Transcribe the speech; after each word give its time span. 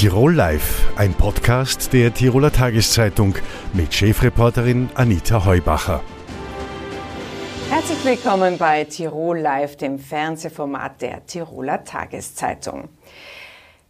Tirol 0.00 0.34
Live, 0.34 0.90
ein 0.96 1.12
Podcast 1.12 1.92
der 1.92 2.14
Tiroler 2.14 2.50
Tageszeitung 2.50 3.34
mit 3.74 3.92
Chefreporterin 3.92 4.88
Anita 4.94 5.44
Heubacher. 5.44 6.00
Herzlich 7.68 8.02
willkommen 8.02 8.56
bei 8.56 8.84
Tirol 8.84 9.40
Live, 9.40 9.76
dem 9.76 9.98
Fernsehformat 9.98 11.02
der 11.02 11.26
Tiroler 11.26 11.84
Tageszeitung. 11.84 12.88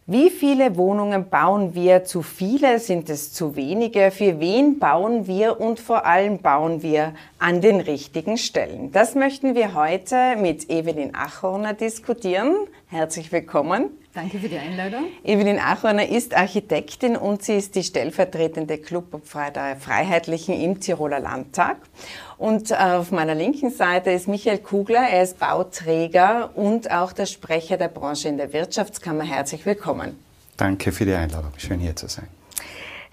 Wie 0.05 0.29
viele 0.29 0.75
Wohnungen 0.75 1.29
bauen 1.29 1.75
wir? 1.75 2.03
Zu 2.03 2.23
viele? 2.23 2.79
Sind 2.79 3.09
es 3.09 3.31
zu 3.31 3.55
wenige? 3.55 4.11
Für 4.11 4.37
wen 4.41 4.79
bauen 4.79 5.27
wir? 5.27 5.61
Und 5.61 5.79
vor 5.79 6.05
allem 6.05 6.39
bauen 6.39 6.81
wir 6.81 7.13
an 7.39 7.61
den 7.61 7.79
richtigen 7.79 8.37
Stellen? 8.37 8.91
Das 8.91 9.15
möchten 9.15 9.55
wir 9.55 9.75
heute 9.75 10.35
mit 10.35 10.69
Evelyn 10.69 11.15
Achorner 11.15 11.73
diskutieren. 11.73 12.67
Herzlich 12.87 13.31
willkommen. 13.31 13.91
Danke 14.13 14.39
für 14.39 14.49
die 14.49 14.57
Einladung. 14.57 15.05
Evelyn 15.23 15.57
Achorner 15.57 16.09
ist 16.09 16.35
Architektin 16.35 17.15
und 17.15 17.43
sie 17.43 17.53
ist 17.53 17.75
die 17.75 17.83
stellvertretende 17.83 18.77
Clubobfrei 18.77 19.51
der 19.51 19.77
Freiheitlichen 19.77 20.59
im 20.59 20.81
Tiroler 20.81 21.21
Landtag. 21.21 21.77
Und 22.37 22.77
auf 22.77 23.11
meiner 23.11 23.35
linken 23.35 23.69
Seite 23.71 24.11
ist 24.11 24.27
Michael 24.27 24.57
Kugler. 24.57 25.07
Er 25.09 25.23
ist 25.23 25.39
Bauträger 25.39 26.49
und 26.55 26.91
auch 26.91 27.13
der 27.13 27.25
Sprecher 27.25 27.77
der 27.77 27.87
Branche 27.87 28.27
in 28.27 28.37
der 28.37 28.51
Wirtschaftskammer. 28.51 29.23
Herzlich 29.23 29.65
willkommen. 29.65 30.19
Danke 30.57 30.91
für 30.91 31.05
die 31.05 31.13
Einladung. 31.13 31.51
Schön 31.57 31.79
hier 31.79 31.95
zu 31.95 32.07
sein. 32.07 32.27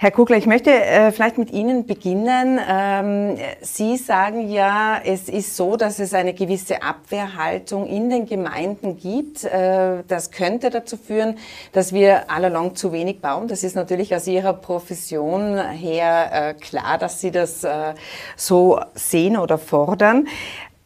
Herr 0.00 0.12
Kugler, 0.12 0.36
ich 0.36 0.46
möchte 0.46 0.70
äh, 0.70 1.10
vielleicht 1.10 1.38
mit 1.38 1.50
Ihnen 1.50 1.84
beginnen. 1.84 2.60
Ähm, 2.68 3.36
Sie 3.60 3.96
sagen 3.96 4.48
ja, 4.48 5.00
es 5.04 5.28
ist 5.28 5.56
so, 5.56 5.76
dass 5.76 5.98
es 5.98 6.14
eine 6.14 6.34
gewisse 6.34 6.84
Abwehrhaltung 6.84 7.84
in 7.84 8.08
den 8.08 8.24
Gemeinden 8.24 8.96
gibt. 8.96 9.42
Äh, 9.42 10.04
das 10.06 10.30
könnte 10.30 10.70
dazu 10.70 10.96
führen, 10.96 11.36
dass 11.72 11.92
wir 11.92 12.30
allalong 12.30 12.76
zu 12.76 12.92
wenig 12.92 13.20
bauen. 13.20 13.48
Das 13.48 13.64
ist 13.64 13.74
natürlich 13.74 14.14
aus 14.14 14.28
Ihrer 14.28 14.52
Profession 14.52 15.58
her 15.58 16.30
äh, 16.32 16.54
klar, 16.54 16.96
dass 16.96 17.20
Sie 17.20 17.32
das 17.32 17.64
äh, 17.64 17.94
so 18.36 18.78
sehen 18.94 19.36
oder 19.36 19.58
fordern. 19.58 20.28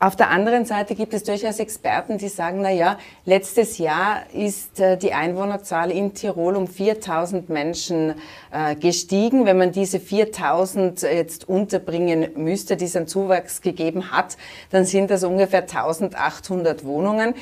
Auf 0.02 0.16
der 0.16 0.30
anderen 0.30 0.64
Seite 0.64 0.96
gibt 0.96 1.14
es 1.14 1.22
durchaus 1.22 1.60
Experten, 1.60 2.18
die 2.18 2.26
sagen, 2.26 2.60
na 2.60 2.72
ja, 2.72 2.98
letztes 3.24 3.78
Jahr 3.78 4.22
ist 4.32 4.80
äh, 4.80 4.96
die 4.96 5.12
Einwohnerzahl 5.12 5.92
in 5.92 6.12
Tirol 6.12 6.56
um 6.56 6.66
4000 6.66 7.48
Menschen 7.48 8.14
äh, 8.50 8.74
gestiegen. 8.74 9.46
Wenn 9.46 9.58
man 9.58 9.70
diese 9.70 10.00
4000 10.00 11.02
jetzt 11.02 11.48
unterbringen 11.48 12.30
müsste, 12.34 12.76
die 12.76 12.86
es 12.86 12.96
einen 12.96 13.06
Zuwachs 13.06 13.60
gegeben 13.60 14.10
hat, 14.10 14.38
dann 14.70 14.86
sind 14.86 15.08
das 15.08 15.22
ungefähr 15.22 15.60
1800 15.60 16.84
Wohnungen. 16.84 17.34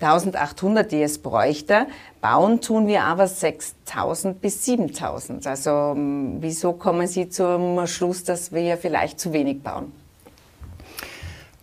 1800, 0.00 0.90
die 0.90 1.02
es 1.02 1.18
bräuchte. 1.18 1.86
Bauen 2.22 2.62
tun 2.62 2.86
wir 2.86 3.04
aber 3.04 3.26
6000 3.26 4.40
bis 4.40 4.64
7000. 4.64 5.46
Also 5.46 5.94
wieso 6.40 6.72
kommen 6.72 7.08
Sie 7.08 7.28
zum 7.28 7.86
Schluss, 7.86 8.24
dass 8.24 8.52
wir 8.52 8.78
vielleicht 8.78 9.20
zu 9.20 9.34
wenig 9.34 9.62
bauen? 9.62 9.92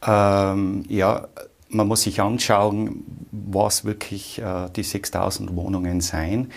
Ähm, 0.05 0.83
ja, 0.87 1.27
man 1.69 1.87
muss 1.87 2.03
sich 2.03 2.21
anschauen, 2.21 3.03
was 3.31 3.85
wirklich 3.85 4.39
äh, 4.39 4.69
die 4.75 4.83
6000 4.83 5.55
Wohnungen 5.55 6.01
sein. 6.01 6.51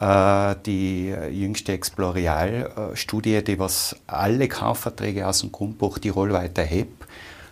Äh, 0.00 0.56
die 0.66 1.14
jüngste 1.30 1.72
Explorial-Studie, 1.72 3.42
die 3.42 3.58
was 3.58 3.96
alle 4.06 4.48
Kaufverträge 4.48 5.26
aus 5.26 5.40
dem 5.40 5.52
Grundbuch 5.52 5.98
Tirol 5.98 6.32
weiterhebt, 6.32 7.06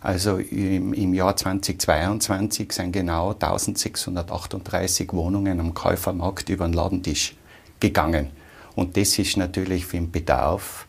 also 0.05 0.37
im, 0.37 0.93
im, 0.93 1.15
Jahr 1.15 1.35
2022 1.35 2.73
sind 2.73 2.93
genau 2.93 3.33
1638 3.33 5.15
Wohnungen 5.15 5.61
am 5.61 5.73
Käufermarkt 5.73 6.51
über 6.51 6.67
den 6.67 6.75
Ladentisch 6.75 7.35
gegangen. 7.81 8.29
Und 8.75 8.99
das 8.99 9.19
ist 9.19 9.39
natürlich 9.39 9.87
für 9.87 9.97
den 9.97 10.11
Bedarf 10.11 10.87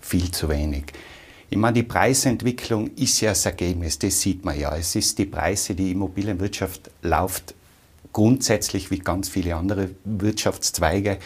viel 0.00 0.32
zu 0.32 0.48
wenig. 0.48 0.86
Ich 1.52 1.58
meine, 1.58 1.74
die 1.74 1.82
Preisentwicklung 1.82 2.94
ist 2.94 3.20
ja 3.20 3.30
das 3.30 3.44
Ergebnis, 3.44 3.98
das 3.98 4.20
sieht 4.20 4.44
man 4.44 4.58
ja. 4.58 4.76
Es 4.76 4.94
ist 4.94 5.18
die 5.18 5.26
Preise, 5.26 5.74
die 5.74 5.90
Immobilienwirtschaft 5.90 6.92
läuft 7.02 7.54
grundsätzlich 8.12 8.92
wie 8.92 9.00
ganz 9.00 9.28
viele 9.28 9.56
andere 9.56 9.90
Wirtschaftszweige. 10.04 11.18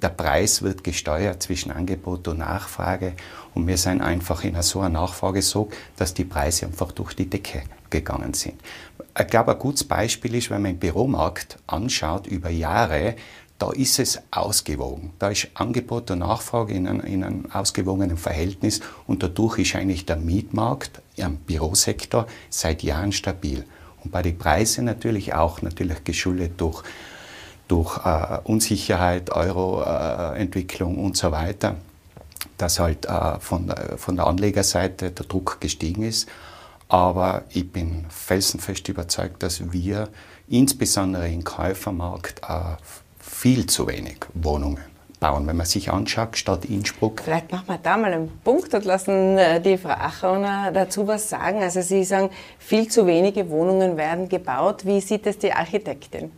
Der 0.00 0.08
Preis 0.08 0.62
wird 0.62 0.82
gesteuert 0.82 1.42
zwischen 1.42 1.72
Angebot 1.72 2.26
und 2.26 2.38
Nachfrage 2.38 3.12
und 3.54 3.66
wir 3.66 3.76
sind 3.76 4.00
einfach 4.00 4.44
in 4.44 4.60
so 4.62 4.80
einer 4.80 4.88
Nachfrage 4.88 5.42
so, 5.42 5.68
dass 5.96 6.14
die 6.14 6.24
Preise 6.24 6.64
einfach 6.66 6.92
durch 6.92 7.12
die 7.12 7.28
Decke 7.28 7.62
gegangen 7.90 8.32
sind. 8.32 8.54
Ich 9.18 9.26
glaube, 9.26 9.52
ein 9.52 9.58
gutes 9.58 9.84
Beispiel 9.84 10.36
ist, 10.36 10.48
wenn 10.48 10.62
man 10.62 10.72
den 10.72 10.78
Büromarkt 10.78 11.58
anschaut 11.66 12.26
über 12.26 12.48
Jahre, 12.48 13.14
da 13.58 13.70
ist 13.70 13.98
es 13.98 14.20
ausgewogen. 14.30 15.12
Da 15.18 15.28
ist 15.28 15.48
Angebot 15.54 16.10
und 16.10 16.18
Nachfrage 16.18 16.74
in 16.74 16.86
einem, 16.86 17.00
in 17.00 17.24
einem 17.24 17.50
ausgewogenen 17.50 18.18
Verhältnis 18.18 18.80
und 19.06 19.22
dadurch 19.22 19.58
ist 19.58 19.74
eigentlich 19.74 20.04
der 20.04 20.16
Mietmarkt 20.16 21.00
im 21.16 21.36
Bürosektor 21.38 22.26
seit 22.50 22.82
Jahren 22.82 23.12
stabil. 23.12 23.64
Und 24.04 24.10
bei 24.10 24.22
den 24.22 24.36
Preisen 24.36 24.84
natürlich 24.84 25.34
auch, 25.34 25.62
natürlich 25.62 26.04
geschuldet 26.04 26.60
durch, 26.60 26.82
durch 27.66 27.98
äh, 28.04 28.38
Unsicherheit, 28.44 29.30
Euro-Entwicklung 29.30 30.98
äh, 30.98 31.00
und 31.00 31.16
so 31.16 31.32
weiter, 31.32 31.76
dass 32.58 32.78
halt 32.78 33.06
äh, 33.06 33.40
von, 33.40 33.68
der, 33.68 33.96
von 33.96 34.16
der 34.16 34.26
Anlegerseite 34.26 35.10
der 35.10 35.26
Druck 35.26 35.60
gestiegen 35.60 36.02
ist. 36.02 36.28
Aber 36.88 37.44
ich 37.48 37.72
bin 37.72 38.04
felsenfest 38.10 38.88
überzeugt, 38.88 39.42
dass 39.42 39.72
wir 39.72 40.08
insbesondere 40.46 41.28
im 41.28 41.42
Käufermarkt 41.42 42.42
äh, 42.48 42.76
viel 43.26 43.66
zu 43.66 43.86
wenig 43.86 44.18
Wohnungen 44.34 44.80
bauen. 45.20 45.46
Wenn 45.46 45.56
man 45.56 45.66
sich 45.66 45.90
anschaut, 45.90 46.36
Stadt 46.36 46.64
Innsbruck. 46.64 47.22
Vielleicht 47.24 47.50
machen 47.50 47.68
wir 47.68 47.78
da 47.78 47.96
mal 47.96 48.12
einen 48.12 48.30
Punkt 48.44 48.72
und 48.74 48.84
lassen 48.84 49.38
äh, 49.38 49.60
die 49.60 49.78
Frau 49.78 49.90
Achauner 49.90 50.70
dazu 50.72 51.06
was 51.06 51.28
sagen. 51.28 51.62
Also 51.62 51.80
Sie 51.82 52.04
sagen, 52.04 52.30
viel 52.58 52.88
zu 52.88 53.06
wenige 53.06 53.48
Wohnungen 53.50 53.96
werden 53.96 54.28
gebaut. 54.28 54.84
Wie 54.84 55.00
sieht 55.00 55.26
es 55.26 55.38
die 55.38 55.52
Architektin? 55.52 56.30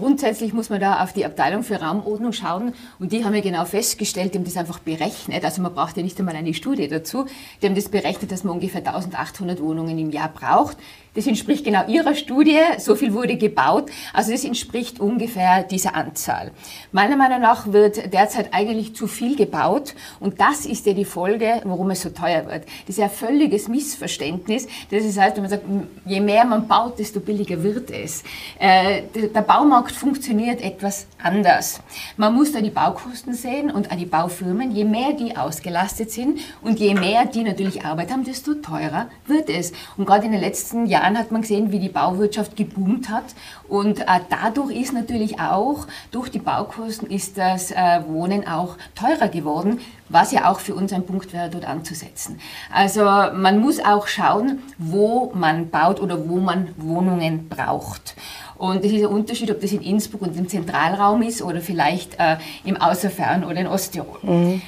Grundsätzlich 0.00 0.54
muss 0.54 0.70
man 0.70 0.80
da 0.80 1.02
auf 1.02 1.12
die 1.12 1.26
Abteilung 1.26 1.62
für 1.62 1.76
Raumordnung 1.76 2.32
schauen 2.32 2.72
und 2.98 3.12
die 3.12 3.22
haben 3.22 3.34
ja 3.34 3.42
genau 3.42 3.66
festgestellt, 3.66 4.32
die 4.32 4.38
haben 4.38 4.46
das 4.46 4.56
einfach 4.56 4.78
berechnet, 4.78 5.44
also 5.44 5.60
man 5.60 5.74
braucht 5.74 5.98
ja 5.98 6.02
nicht 6.02 6.18
einmal 6.18 6.34
eine 6.36 6.54
Studie 6.54 6.88
dazu, 6.88 7.26
die 7.60 7.66
haben 7.66 7.74
das 7.74 7.90
berechnet, 7.90 8.32
dass 8.32 8.42
man 8.42 8.54
ungefähr 8.54 8.80
1800 8.80 9.60
Wohnungen 9.60 9.98
im 9.98 10.10
Jahr 10.10 10.30
braucht. 10.30 10.78
Das 11.14 11.26
entspricht 11.26 11.64
genau 11.64 11.86
Ihrer 11.88 12.14
Studie, 12.14 12.60
so 12.78 12.94
viel 12.94 13.12
wurde 13.12 13.36
gebaut, 13.36 13.90
also 14.14 14.30
das 14.30 14.44
entspricht 14.44 15.00
ungefähr 15.00 15.64
dieser 15.64 15.96
Anzahl. 15.96 16.52
Meiner 16.92 17.16
Meinung 17.16 17.40
nach 17.40 17.72
wird 17.72 18.14
derzeit 18.14 18.54
eigentlich 18.54 18.94
zu 18.94 19.06
viel 19.06 19.36
gebaut 19.36 19.94
und 20.20 20.40
das 20.40 20.64
ist 20.64 20.86
ja 20.86 20.92
die 20.92 21.04
Folge, 21.04 21.60
warum 21.64 21.90
es 21.90 22.02
so 22.02 22.10
teuer 22.10 22.46
wird. 22.46 22.62
Das 22.62 22.90
ist 22.90 22.98
ja 22.98 23.06
ein 23.06 23.10
völliges 23.10 23.68
Missverständnis, 23.68 24.66
das 24.90 25.18
heißt, 25.18 25.36
wenn 25.36 25.42
man 25.42 25.50
sagt, 25.50 25.64
je 26.06 26.20
mehr 26.20 26.44
man 26.44 26.66
baut, 26.66 26.98
desto 26.98 27.20
billiger 27.20 27.62
wird 27.62 27.90
es. 27.90 28.22
Äh, 28.58 29.02
der 29.34 29.42
Baumarkt 29.42 29.89
funktioniert 29.92 30.62
etwas 30.62 31.06
anders. 31.22 31.80
Man 32.16 32.34
muss 32.34 32.52
da 32.52 32.60
die 32.60 32.70
Baukosten 32.70 33.34
sehen 33.34 33.70
und 33.70 33.90
an 33.90 33.98
die 33.98 34.06
Baufirmen, 34.06 34.70
je 34.70 34.84
mehr 34.84 35.12
die 35.12 35.36
ausgelastet 35.36 36.10
sind 36.10 36.40
und 36.62 36.78
je 36.78 36.94
mehr 36.94 37.26
die 37.26 37.42
natürlich 37.42 37.84
Arbeit 37.84 38.10
haben, 38.10 38.24
desto 38.24 38.54
teurer 38.54 39.08
wird 39.26 39.50
es. 39.50 39.72
Und 39.96 40.06
gerade 40.06 40.26
in 40.26 40.32
den 40.32 40.40
letzten 40.40 40.86
Jahren 40.86 41.00
Jahren 41.00 41.18
hat 41.18 41.32
man 41.32 41.42
gesehen, 41.42 41.72
wie 41.72 41.78
die 41.78 41.88
Bauwirtschaft 41.88 42.56
geboomt 42.56 43.08
hat. 43.08 43.24
Und 43.70 44.00
äh, 44.00 44.04
dadurch 44.28 44.72
ist 44.72 44.92
natürlich 44.92 45.38
auch, 45.38 45.86
durch 46.10 46.28
die 46.28 46.40
Baukosten 46.40 47.08
ist 47.08 47.38
das 47.38 47.70
äh, 47.70 48.00
Wohnen 48.08 48.46
auch 48.46 48.76
teurer 48.96 49.28
geworden, 49.28 49.78
was 50.08 50.32
ja 50.32 50.50
auch 50.50 50.58
für 50.58 50.74
uns 50.74 50.92
ein 50.92 51.06
Punkt 51.06 51.32
wäre, 51.32 51.48
dort 51.48 51.64
anzusetzen. 51.64 52.40
Also 52.74 53.04
man 53.04 53.60
muss 53.60 53.78
auch 53.78 54.08
schauen, 54.08 54.58
wo 54.76 55.30
man 55.34 55.70
baut 55.70 56.00
oder 56.00 56.28
wo 56.28 56.38
man 56.38 56.74
Wohnungen 56.78 57.48
braucht. 57.48 58.16
Und 58.58 58.84
das 58.84 58.90
ist 58.92 59.00
ein 59.00 59.06
Unterschied, 59.06 59.50
ob 59.50 59.60
das 59.60 59.72
in 59.72 59.80
Innsbruck 59.80 60.22
und 60.22 60.36
im 60.36 60.48
Zentralraum 60.48 61.22
ist 61.22 61.40
oder 61.40 61.60
vielleicht 61.60 62.18
äh, 62.18 62.36
im 62.64 62.76
Außerfern 62.76 63.44
oder 63.44 63.56
in 63.60 63.66
Osttirol. 63.68 64.18
Mhm. 64.22 64.62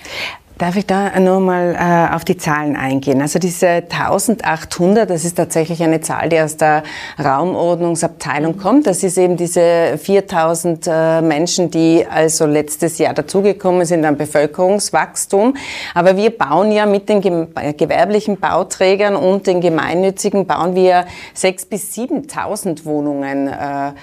Darf 0.62 0.76
ich 0.76 0.86
da 0.86 1.18
nochmal 1.18 1.74
äh, 1.74 2.14
auf 2.14 2.24
die 2.24 2.36
Zahlen 2.36 2.76
eingehen? 2.76 3.20
Also 3.20 3.40
diese 3.40 3.66
1800, 3.66 5.10
das 5.10 5.24
ist 5.24 5.36
tatsächlich 5.36 5.82
eine 5.82 6.00
Zahl, 6.02 6.28
die 6.28 6.38
aus 6.38 6.56
der 6.56 6.84
Raumordnungsabteilung 7.18 8.58
kommt. 8.58 8.86
Das 8.86 9.02
ist 9.02 9.18
eben 9.18 9.36
diese 9.36 9.98
4000 9.98 10.86
äh, 10.86 11.20
Menschen, 11.20 11.72
die 11.72 12.06
also 12.08 12.46
letztes 12.46 12.98
Jahr 12.98 13.12
dazugekommen 13.12 13.84
sind 13.86 14.04
an 14.04 14.16
Bevölkerungswachstum. 14.16 15.56
Aber 15.94 16.16
wir 16.16 16.30
bauen 16.30 16.70
ja 16.70 16.86
mit 16.86 17.08
den 17.08 17.20
gewerblichen 17.20 18.38
Bauträgern 18.38 19.16
und 19.16 19.48
den 19.48 19.60
gemeinnützigen 19.60 20.46
bauen 20.46 20.76
wir 20.76 21.06
6.000 21.36 21.68
bis 21.70 21.92
7.000 21.96 22.84
Wohnungen 22.84 23.48
äh, 23.48 23.94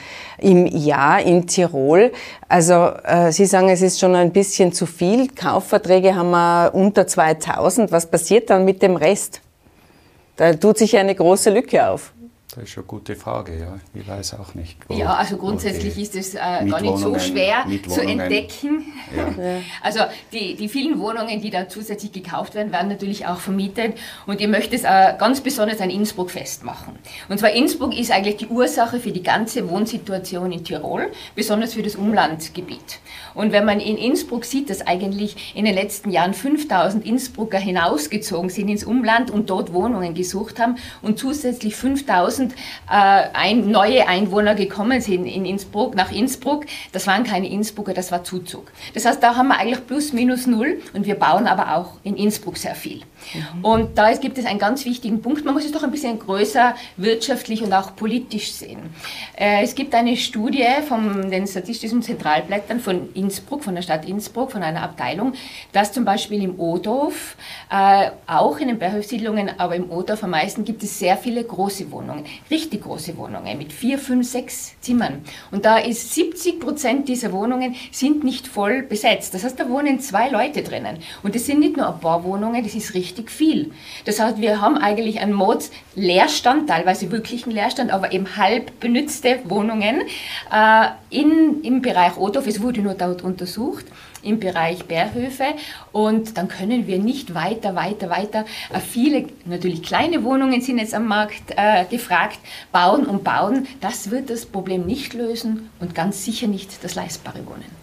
im 0.41 0.65
Jahr 0.65 1.21
in 1.21 1.47
Tirol. 1.47 2.11
Also 2.47 2.91
äh, 3.03 3.31
Sie 3.31 3.45
sagen, 3.45 3.69
es 3.69 3.81
ist 3.81 3.99
schon 3.99 4.15
ein 4.15 4.31
bisschen 4.31 4.73
zu 4.73 4.85
viel. 4.85 5.29
Kaufverträge 5.29 6.15
haben 6.15 6.31
wir 6.31 6.71
unter 6.73 7.07
2000. 7.07 7.91
Was 7.91 8.05
passiert 8.05 8.49
dann 8.49 8.65
mit 8.65 8.81
dem 8.81 8.95
Rest? 8.95 9.41
Da 10.35 10.53
tut 10.53 10.77
sich 10.77 10.97
eine 10.97 11.15
große 11.15 11.49
Lücke 11.49 11.87
auf. 11.89 12.13
Das 12.55 12.63
ist 12.63 12.77
eine 12.77 12.85
gute 12.87 13.15
Frage, 13.15 13.59
ja. 13.59 13.79
Ich 13.93 14.07
weiß 14.07 14.33
auch 14.39 14.55
nicht. 14.55 14.77
Wo, 14.87 14.95
ja, 14.95 15.13
also 15.13 15.37
grundsätzlich 15.37 15.95
ist 15.99 16.15
es 16.15 16.33
äh, 16.33 16.39
gar 16.67 16.81
nicht 16.81 16.97
so 16.97 17.17
schwer 17.19 17.65
zu 17.87 18.01
entdecken. 18.01 18.85
Ja. 19.15 19.61
Also 19.81 20.01
die, 20.31 20.55
die 20.55 20.69
vielen 20.69 20.99
Wohnungen, 20.99 21.41
die 21.41 21.49
da 21.49 21.67
zusätzlich 21.67 22.11
gekauft 22.11 22.53
werden, 22.53 22.71
werden 22.71 22.89
natürlich 22.89 23.25
auch 23.25 23.39
vermietet. 23.39 23.97
Und 24.27 24.39
ich 24.39 24.47
möchte 24.47 24.75
es 24.75 24.83
äh, 24.83 25.15
ganz 25.17 25.41
besonders 25.41 25.81
an 25.81 25.89
Innsbruck 25.89 26.29
festmachen. 26.29 26.99
Und 27.27 27.39
zwar 27.39 27.49
Innsbruck 27.51 27.97
ist 27.97 28.11
eigentlich 28.11 28.37
die 28.37 28.47
Ursache 28.47 28.99
für 28.99 29.11
die 29.11 29.23
ganze 29.23 29.67
Wohnsituation 29.67 30.51
in 30.51 30.63
Tirol, 30.63 31.11
besonders 31.33 31.73
für 31.73 31.81
das 31.81 31.95
Umlandgebiet. 31.95 32.99
Und 33.33 33.51
wenn 33.51 33.65
man 33.65 33.79
in 33.79 33.97
Innsbruck 33.97 34.45
sieht, 34.45 34.69
dass 34.69 34.85
eigentlich 34.85 35.55
in 35.55 35.65
den 35.65 35.73
letzten 35.73 36.11
Jahren 36.11 36.35
5000 36.35 37.03
Innsbrucker 37.05 37.57
hinausgezogen 37.57 38.49
sind 38.49 38.69
ins 38.69 38.83
Umland 38.83 39.31
und 39.31 39.49
dort 39.49 39.73
Wohnungen 39.73 40.13
gesucht 40.13 40.59
haben 40.59 40.75
und 41.01 41.17
zusätzlich 41.17 41.75
5000 41.75 42.38
äh, 42.39 42.49
ein, 42.89 43.69
neue 43.69 44.07
Einwohner 44.07 44.55
gekommen 44.55 45.01
sind 45.01 45.25
in 45.25 45.45
Innsbruck, 45.45 45.95
nach 45.95 46.11
Innsbruck, 46.11 46.65
das 46.91 47.07
waren 47.07 47.23
keine 47.23 47.49
Innsbrucker, 47.49 47.93
das 47.93 48.11
war 48.11 48.23
Zuzug. 48.23 48.71
Das 48.93 49.05
heißt, 49.05 49.21
da 49.21 49.35
haben 49.35 49.49
wir 49.49 49.57
eigentlich 49.57 49.85
plus 49.85 50.13
minus 50.13 50.47
null 50.47 50.81
und 50.93 51.05
wir 51.05 51.15
bauen 51.15 51.47
aber 51.47 51.75
auch 51.75 51.93
in 52.03 52.15
Innsbruck 52.15 52.57
sehr 52.57 52.75
viel. 52.75 53.01
Mhm. 53.33 53.65
Und 53.65 53.97
da 53.97 54.11
gibt 54.13 54.37
es 54.37 54.45
einen 54.45 54.59
ganz 54.59 54.85
wichtigen 54.85 55.21
Punkt, 55.21 55.45
man 55.45 55.53
muss 55.53 55.65
es 55.65 55.71
doch 55.71 55.83
ein 55.83 55.91
bisschen 55.91 56.19
größer 56.19 56.75
wirtschaftlich 56.97 57.63
und 57.63 57.73
auch 57.73 57.95
politisch 57.95 58.51
sehen. 58.51 58.79
Äh, 59.35 59.63
es 59.63 59.75
gibt 59.75 59.93
eine 59.93 60.15
Studie 60.17 60.65
von 60.87 61.29
den 61.29 61.47
Statistischen 61.47 62.01
Zentralblättern 62.01 62.79
von 62.79 63.13
Innsbruck, 63.13 63.63
von 63.63 63.75
der 63.75 63.81
Stadt 63.81 64.07
Innsbruck, 64.07 64.51
von 64.51 64.63
einer 64.63 64.81
Abteilung, 64.83 65.33
dass 65.71 65.91
zum 65.91 66.05
Beispiel 66.05 66.43
im 66.43 66.59
Odorf, 66.59 67.35
äh, 67.71 68.11
auch 68.27 68.57
in 68.59 68.67
den 68.67 68.79
Berghofsiedlungen, 68.79 69.59
aber 69.59 69.75
im 69.75 69.89
Odorf 69.91 70.23
am 70.23 70.31
meisten 70.31 70.63
gibt 70.63 70.83
es 70.83 70.99
sehr 70.99 71.17
viele 71.17 71.43
große 71.43 71.91
Wohnungen, 71.91 72.25
richtig 72.49 72.83
große 72.83 73.17
Wohnungen 73.17 73.57
mit 73.57 73.73
vier, 73.73 73.97
fünf, 73.99 74.27
sechs 74.27 74.79
Zimmern. 74.81 75.21
Und 75.51 75.65
da 75.65 75.77
ist 75.77 76.13
70 76.13 76.59
Prozent 76.59 77.07
dieser 77.07 77.31
Wohnungen 77.31 77.75
sind 77.91 78.23
nicht 78.23 78.47
voll 78.47 78.83
besetzt. 78.83 79.33
Das 79.33 79.43
heißt, 79.43 79.59
da 79.59 79.69
wohnen 79.69 79.99
zwei 79.99 80.29
Leute 80.29 80.63
drinnen. 80.63 80.97
Und 81.23 81.35
das 81.35 81.45
sind 81.45 81.59
nicht 81.59 81.77
nur 81.77 81.87
ein 81.87 81.99
paar 81.99 82.23
Wohnungen, 82.23 82.63
das 82.63 82.75
ist 82.75 82.93
richtig 82.93 83.31
viel. 83.31 83.71
Das 84.05 84.19
heißt, 84.19 84.39
wir 84.39 84.61
haben 84.61 84.77
eigentlich 84.77 85.19
einen 85.19 85.33
Mods 85.33 85.71
Leerstand, 85.95 86.69
teilweise 86.69 87.11
wirklichen 87.11 87.51
Leerstand, 87.51 87.91
aber 87.91 88.11
eben 88.11 88.37
halb 88.37 88.79
benützte 88.79 89.39
Wohnungen 89.45 90.01
äh, 90.51 90.85
in, 91.09 91.61
im 91.63 91.81
Bereich 91.81 92.17
Odorf. 92.17 92.47
Es 92.47 92.61
wurde 92.61 92.81
nur 92.81 92.93
dort 92.93 93.23
untersucht 93.23 93.85
im 94.23 94.39
Bereich 94.39 94.85
Bärhöfe 94.85 95.45
und 95.91 96.37
dann 96.37 96.47
können 96.47 96.87
wir 96.87 96.99
nicht 96.99 97.33
weiter, 97.33 97.75
weiter, 97.75 98.09
weiter. 98.09 98.45
Äh, 98.73 98.79
viele, 98.79 99.25
natürlich 99.45 99.83
kleine 99.83 100.23
Wohnungen 100.23 100.61
sind 100.61 100.77
jetzt 100.77 100.93
am 100.93 101.07
Markt 101.07 101.53
äh, 101.55 101.85
gefragt, 101.85 102.39
bauen 102.71 103.05
und 103.05 103.23
bauen. 103.23 103.67
Das 103.81 104.11
wird 104.11 104.29
das 104.29 104.45
Problem 104.45 104.85
nicht 104.85 105.13
lösen 105.13 105.69
und 105.79 105.95
ganz 105.95 106.23
sicher 106.25 106.47
nicht 106.47 106.83
das 106.83 106.95
leistbare 106.95 107.45
Wohnen. 107.45 107.79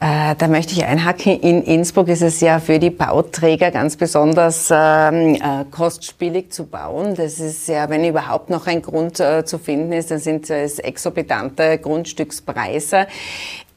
Äh, 0.00 0.36
da 0.36 0.46
möchte 0.46 0.74
ich 0.74 0.84
einhaken. 0.84 1.40
In 1.40 1.62
Innsbruck 1.62 2.06
ist 2.06 2.22
es 2.22 2.40
ja 2.40 2.60
für 2.60 2.78
die 2.78 2.90
Bauträger 2.90 3.72
ganz 3.72 3.96
besonders 3.96 4.68
ähm, 4.70 5.34
äh, 5.34 5.64
kostspielig 5.72 6.52
zu 6.52 6.66
bauen. 6.66 7.16
Das 7.16 7.40
ist 7.40 7.66
ja, 7.66 7.90
wenn 7.90 8.04
überhaupt 8.04 8.48
noch 8.48 8.68
ein 8.68 8.80
Grund 8.80 9.18
äh, 9.18 9.44
zu 9.44 9.58
finden 9.58 9.92
ist, 9.92 10.12
dann 10.12 10.20
sind 10.20 10.48
es 10.50 10.78
exorbitante 10.78 11.78
Grundstückspreise. 11.78 13.08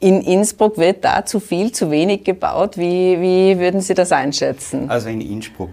In 0.02 0.22
Innsbruck 0.22 0.80
wird 0.80 1.06
da 1.06 1.24
zu 1.24 1.40
viel, 1.40 1.72
zu 1.72 1.92
wenig 1.92 2.24
gebaut. 2.24 2.76
Wie, 2.76 3.22
wie 3.22 3.60
würden 3.60 3.82
Sie 3.82 3.94
das 3.94 4.12
einschätzen? 4.12 4.90
Also 4.90 5.10
in 5.10 5.22
Innsbruck. 5.22 5.70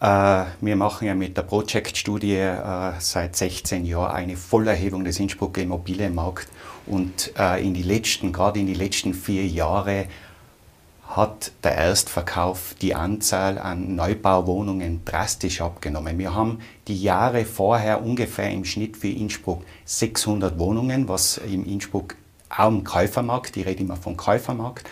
Äh, 0.00 0.44
wir 0.60 0.76
machen 0.76 1.08
ja 1.08 1.16
mit 1.16 1.36
der 1.36 1.42
Project-Studie 1.42 2.36
äh, 2.36 2.92
seit 3.00 3.34
16 3.34 3.84
Jahren 3.84 4.14
eine 4.14 4.36
Vollerhebung 4.36 5.02
des 5.04 5.18
Innsbrucker 5.18 5.60
Immobilienmarkts 5.60 6.46
und 6.86 7.32
äh, 7.36 7.60
in 7.60 7.74
die 7.74 7.82
letzten, 7.82 8.32
gerade 8.32 8.60
in 8.60 8.68
die 8.68 8.74
letzten 8.74 9.12
vier 9.14 9.44
Jahre 9.48 10.06
hat 11.08 11.50
der 11.64 11.74
Erstverkauf 11.74 12.76
die 12.80 12.94
Anzahl 12.94 13.58
an 13.58 13.96
Neubauwohnungen 13.96 15.04
drastisch 15.04 15.60
abgenommen. 15.60 16.18
Wir 16.18 16.34
haben 16.34 16.60
die 16.86 17.02
Jahre 17.02 17.44
vorher 17.44 18.04
ungefähr 18.04 18.50
im 18.52 18.64
Schnitt 18.64 18.96
für 18.96 19.08
Innsbruck 19.08 19.64
600 19.86 20.56
Wohnungen, 20.60 21.08
was 21.08 21.38
im 21.38 21.64
Innsbruck 21.64 22.14
auch 22.58 22.68
im 22.68 22.84
Käufermarkt, 22.84 23.56
ich 23.56 23.66
rede 23.66 23.82
immer 23.82 23.96
vom 23.96 24.16
Käufermarkt, 24.16 24.86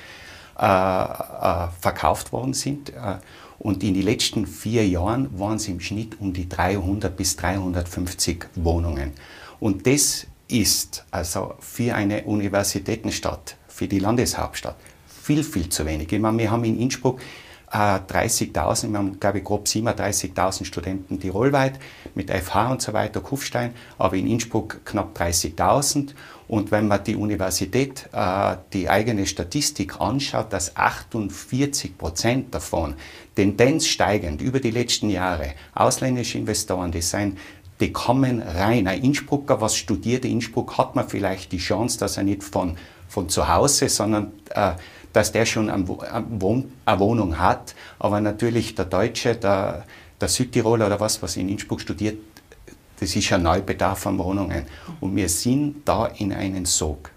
äh, 0.58 0.64
äh, 0.64 1.68
verkauft 1.80 2.32
worden 2.32 2.54
sind. 2.54 2.90
Äh, 2.90 3.18
und 3.58 3.82
in 3.82 3.94
den 3.94 4.02
letzten 4.02 4.46
vier 4.46 4.86
Jahren 4.86 5.38
waren 5.38 5.56
es 5.56 5.68
im 5.68 5.80
Schnitt 5.80 6.20
um 6.20 6.32
die 6.32 6.48
300 6.48 7.16
bis 7.16 7.36
350 7.36 8.46
Wohnungen. 8.54 9.12
Und 9.60 9.86
das 9.86 10.26
ist 10.48 11.04
also 11.10 11.54
für 11.60 11.94
eine 11.94 12.24
Universitätenstadt, 12.24 13.56
für 13.68 13.88
die 13.88 13.98
Landeshauptstadt, 13.98 14.76
viel, 15.06 15.42
viel 15.42 15.68
zu 15.68 15.84
wenig. 15.86 16.12
Ich 16.12 16.20
meine, 16.20 16.38
wir 16.38 16.50
haben 16.50 16.64
in 16.64 16.78
Innsbruck 16.78 17.20
30.000, 17.76 18.90
wir 18.90 18.98
haben, 18.98 19.20
glaube 19.20 19.38
ich, 19.38 19.44
grob 19.44 19.66
37.000 19.66 20.64
Studenten 20.64 21.20
tirolweit 21.20 21.78
mit 22.14 22.30
FH 22.30 22.72
und 22.72 22.82
so 22.82 22.92
weiter, 22.92 23.20
Kufstein, 23.20 23.74
aber 23.98 24.16
in 24.16 24.26
Innsbruck 24.26 24.84
knapp 24.84 25.16
30.000. 25.18 26.14
Und 26.48 26.70
wenn 26.70 26.86
man 26.86 27.02
die 27.02 27.16
Universität, 27.16 28.08
äh, 28.12 28.56
die 28.72 28.88
eigene 28.88 29.26
Statistik 29.26 30.00
anschaut, 30.00 30.52
dass 30.52 30.76
48 30.76 31.98
Prozent 31.98 32.54
davon 32.54 32.94
Tendenz 33.34 33.86
steigend 33.86 34.40
über 34.40 34.60
die 34.60 34.70
letzten 34.70 35.10
Jahre 35.10 35.54
ausländische 35.74 36.38
Investoren, 36.38 36.92
die 36.92 37.02
sind 37.02 37.36
die 37.80 37.92
kommen 37.92 38.40
rein. 38.42 38.86
Ein 38.86 39.02
Innsbrucker, 39.02 39.60
was 39.60 39.76
studiert 39.76 40.24
in 40.24 40.32
Innsbruck, 40.32 40.78
hat 40.78 40.94
man 40.96 41.08
vielleicht 41.08 41.52
die 41.52 41.58
Chance, 41.58 41.98
dass 41.98 42.16
er 42.16 42.22
nicht 42.22 42.42
von, 42.42 42.76
von 43.08 43.28
zu 43.28 43.48
Hause, 43.48 43.88
sondern 43.88 44.32
äh, 44.50 44.72
dass 45.16 45.32
der 45.32 45.46
schon 45.46 45.70
eine, 45.70 45.88
Wohnung 45.88 47.38
hat. 47.38 47.74
Aber 47.98 48.20
natürlich 48.20 48.74
der 48.74 48.84
Deutsche, 48.84 49.34
der, 49.34 49.84
der 50.20 50.28
Südtiroler 50.28 50.88
oder 50.88 51.00
was, 51.00 51.22
was 51.22 51.38
in 51.38 51.48
Innsbruck 51.48 51.80
studiert, 51.80 52.18
das 53.00 53.16
ist 53.16 53.32
ein 53.32 53.42
Neubedarf 53.42 54.06
an 54.06 54.18
Wohnungen. 54.18 54.66
Und 55.00 55.16
wir 55.16 55.30
sind 55.30 55.76
da 55.86 56.06
in 56.18 56.34
einem 56.34 56.66
Sog. 56.66 57.10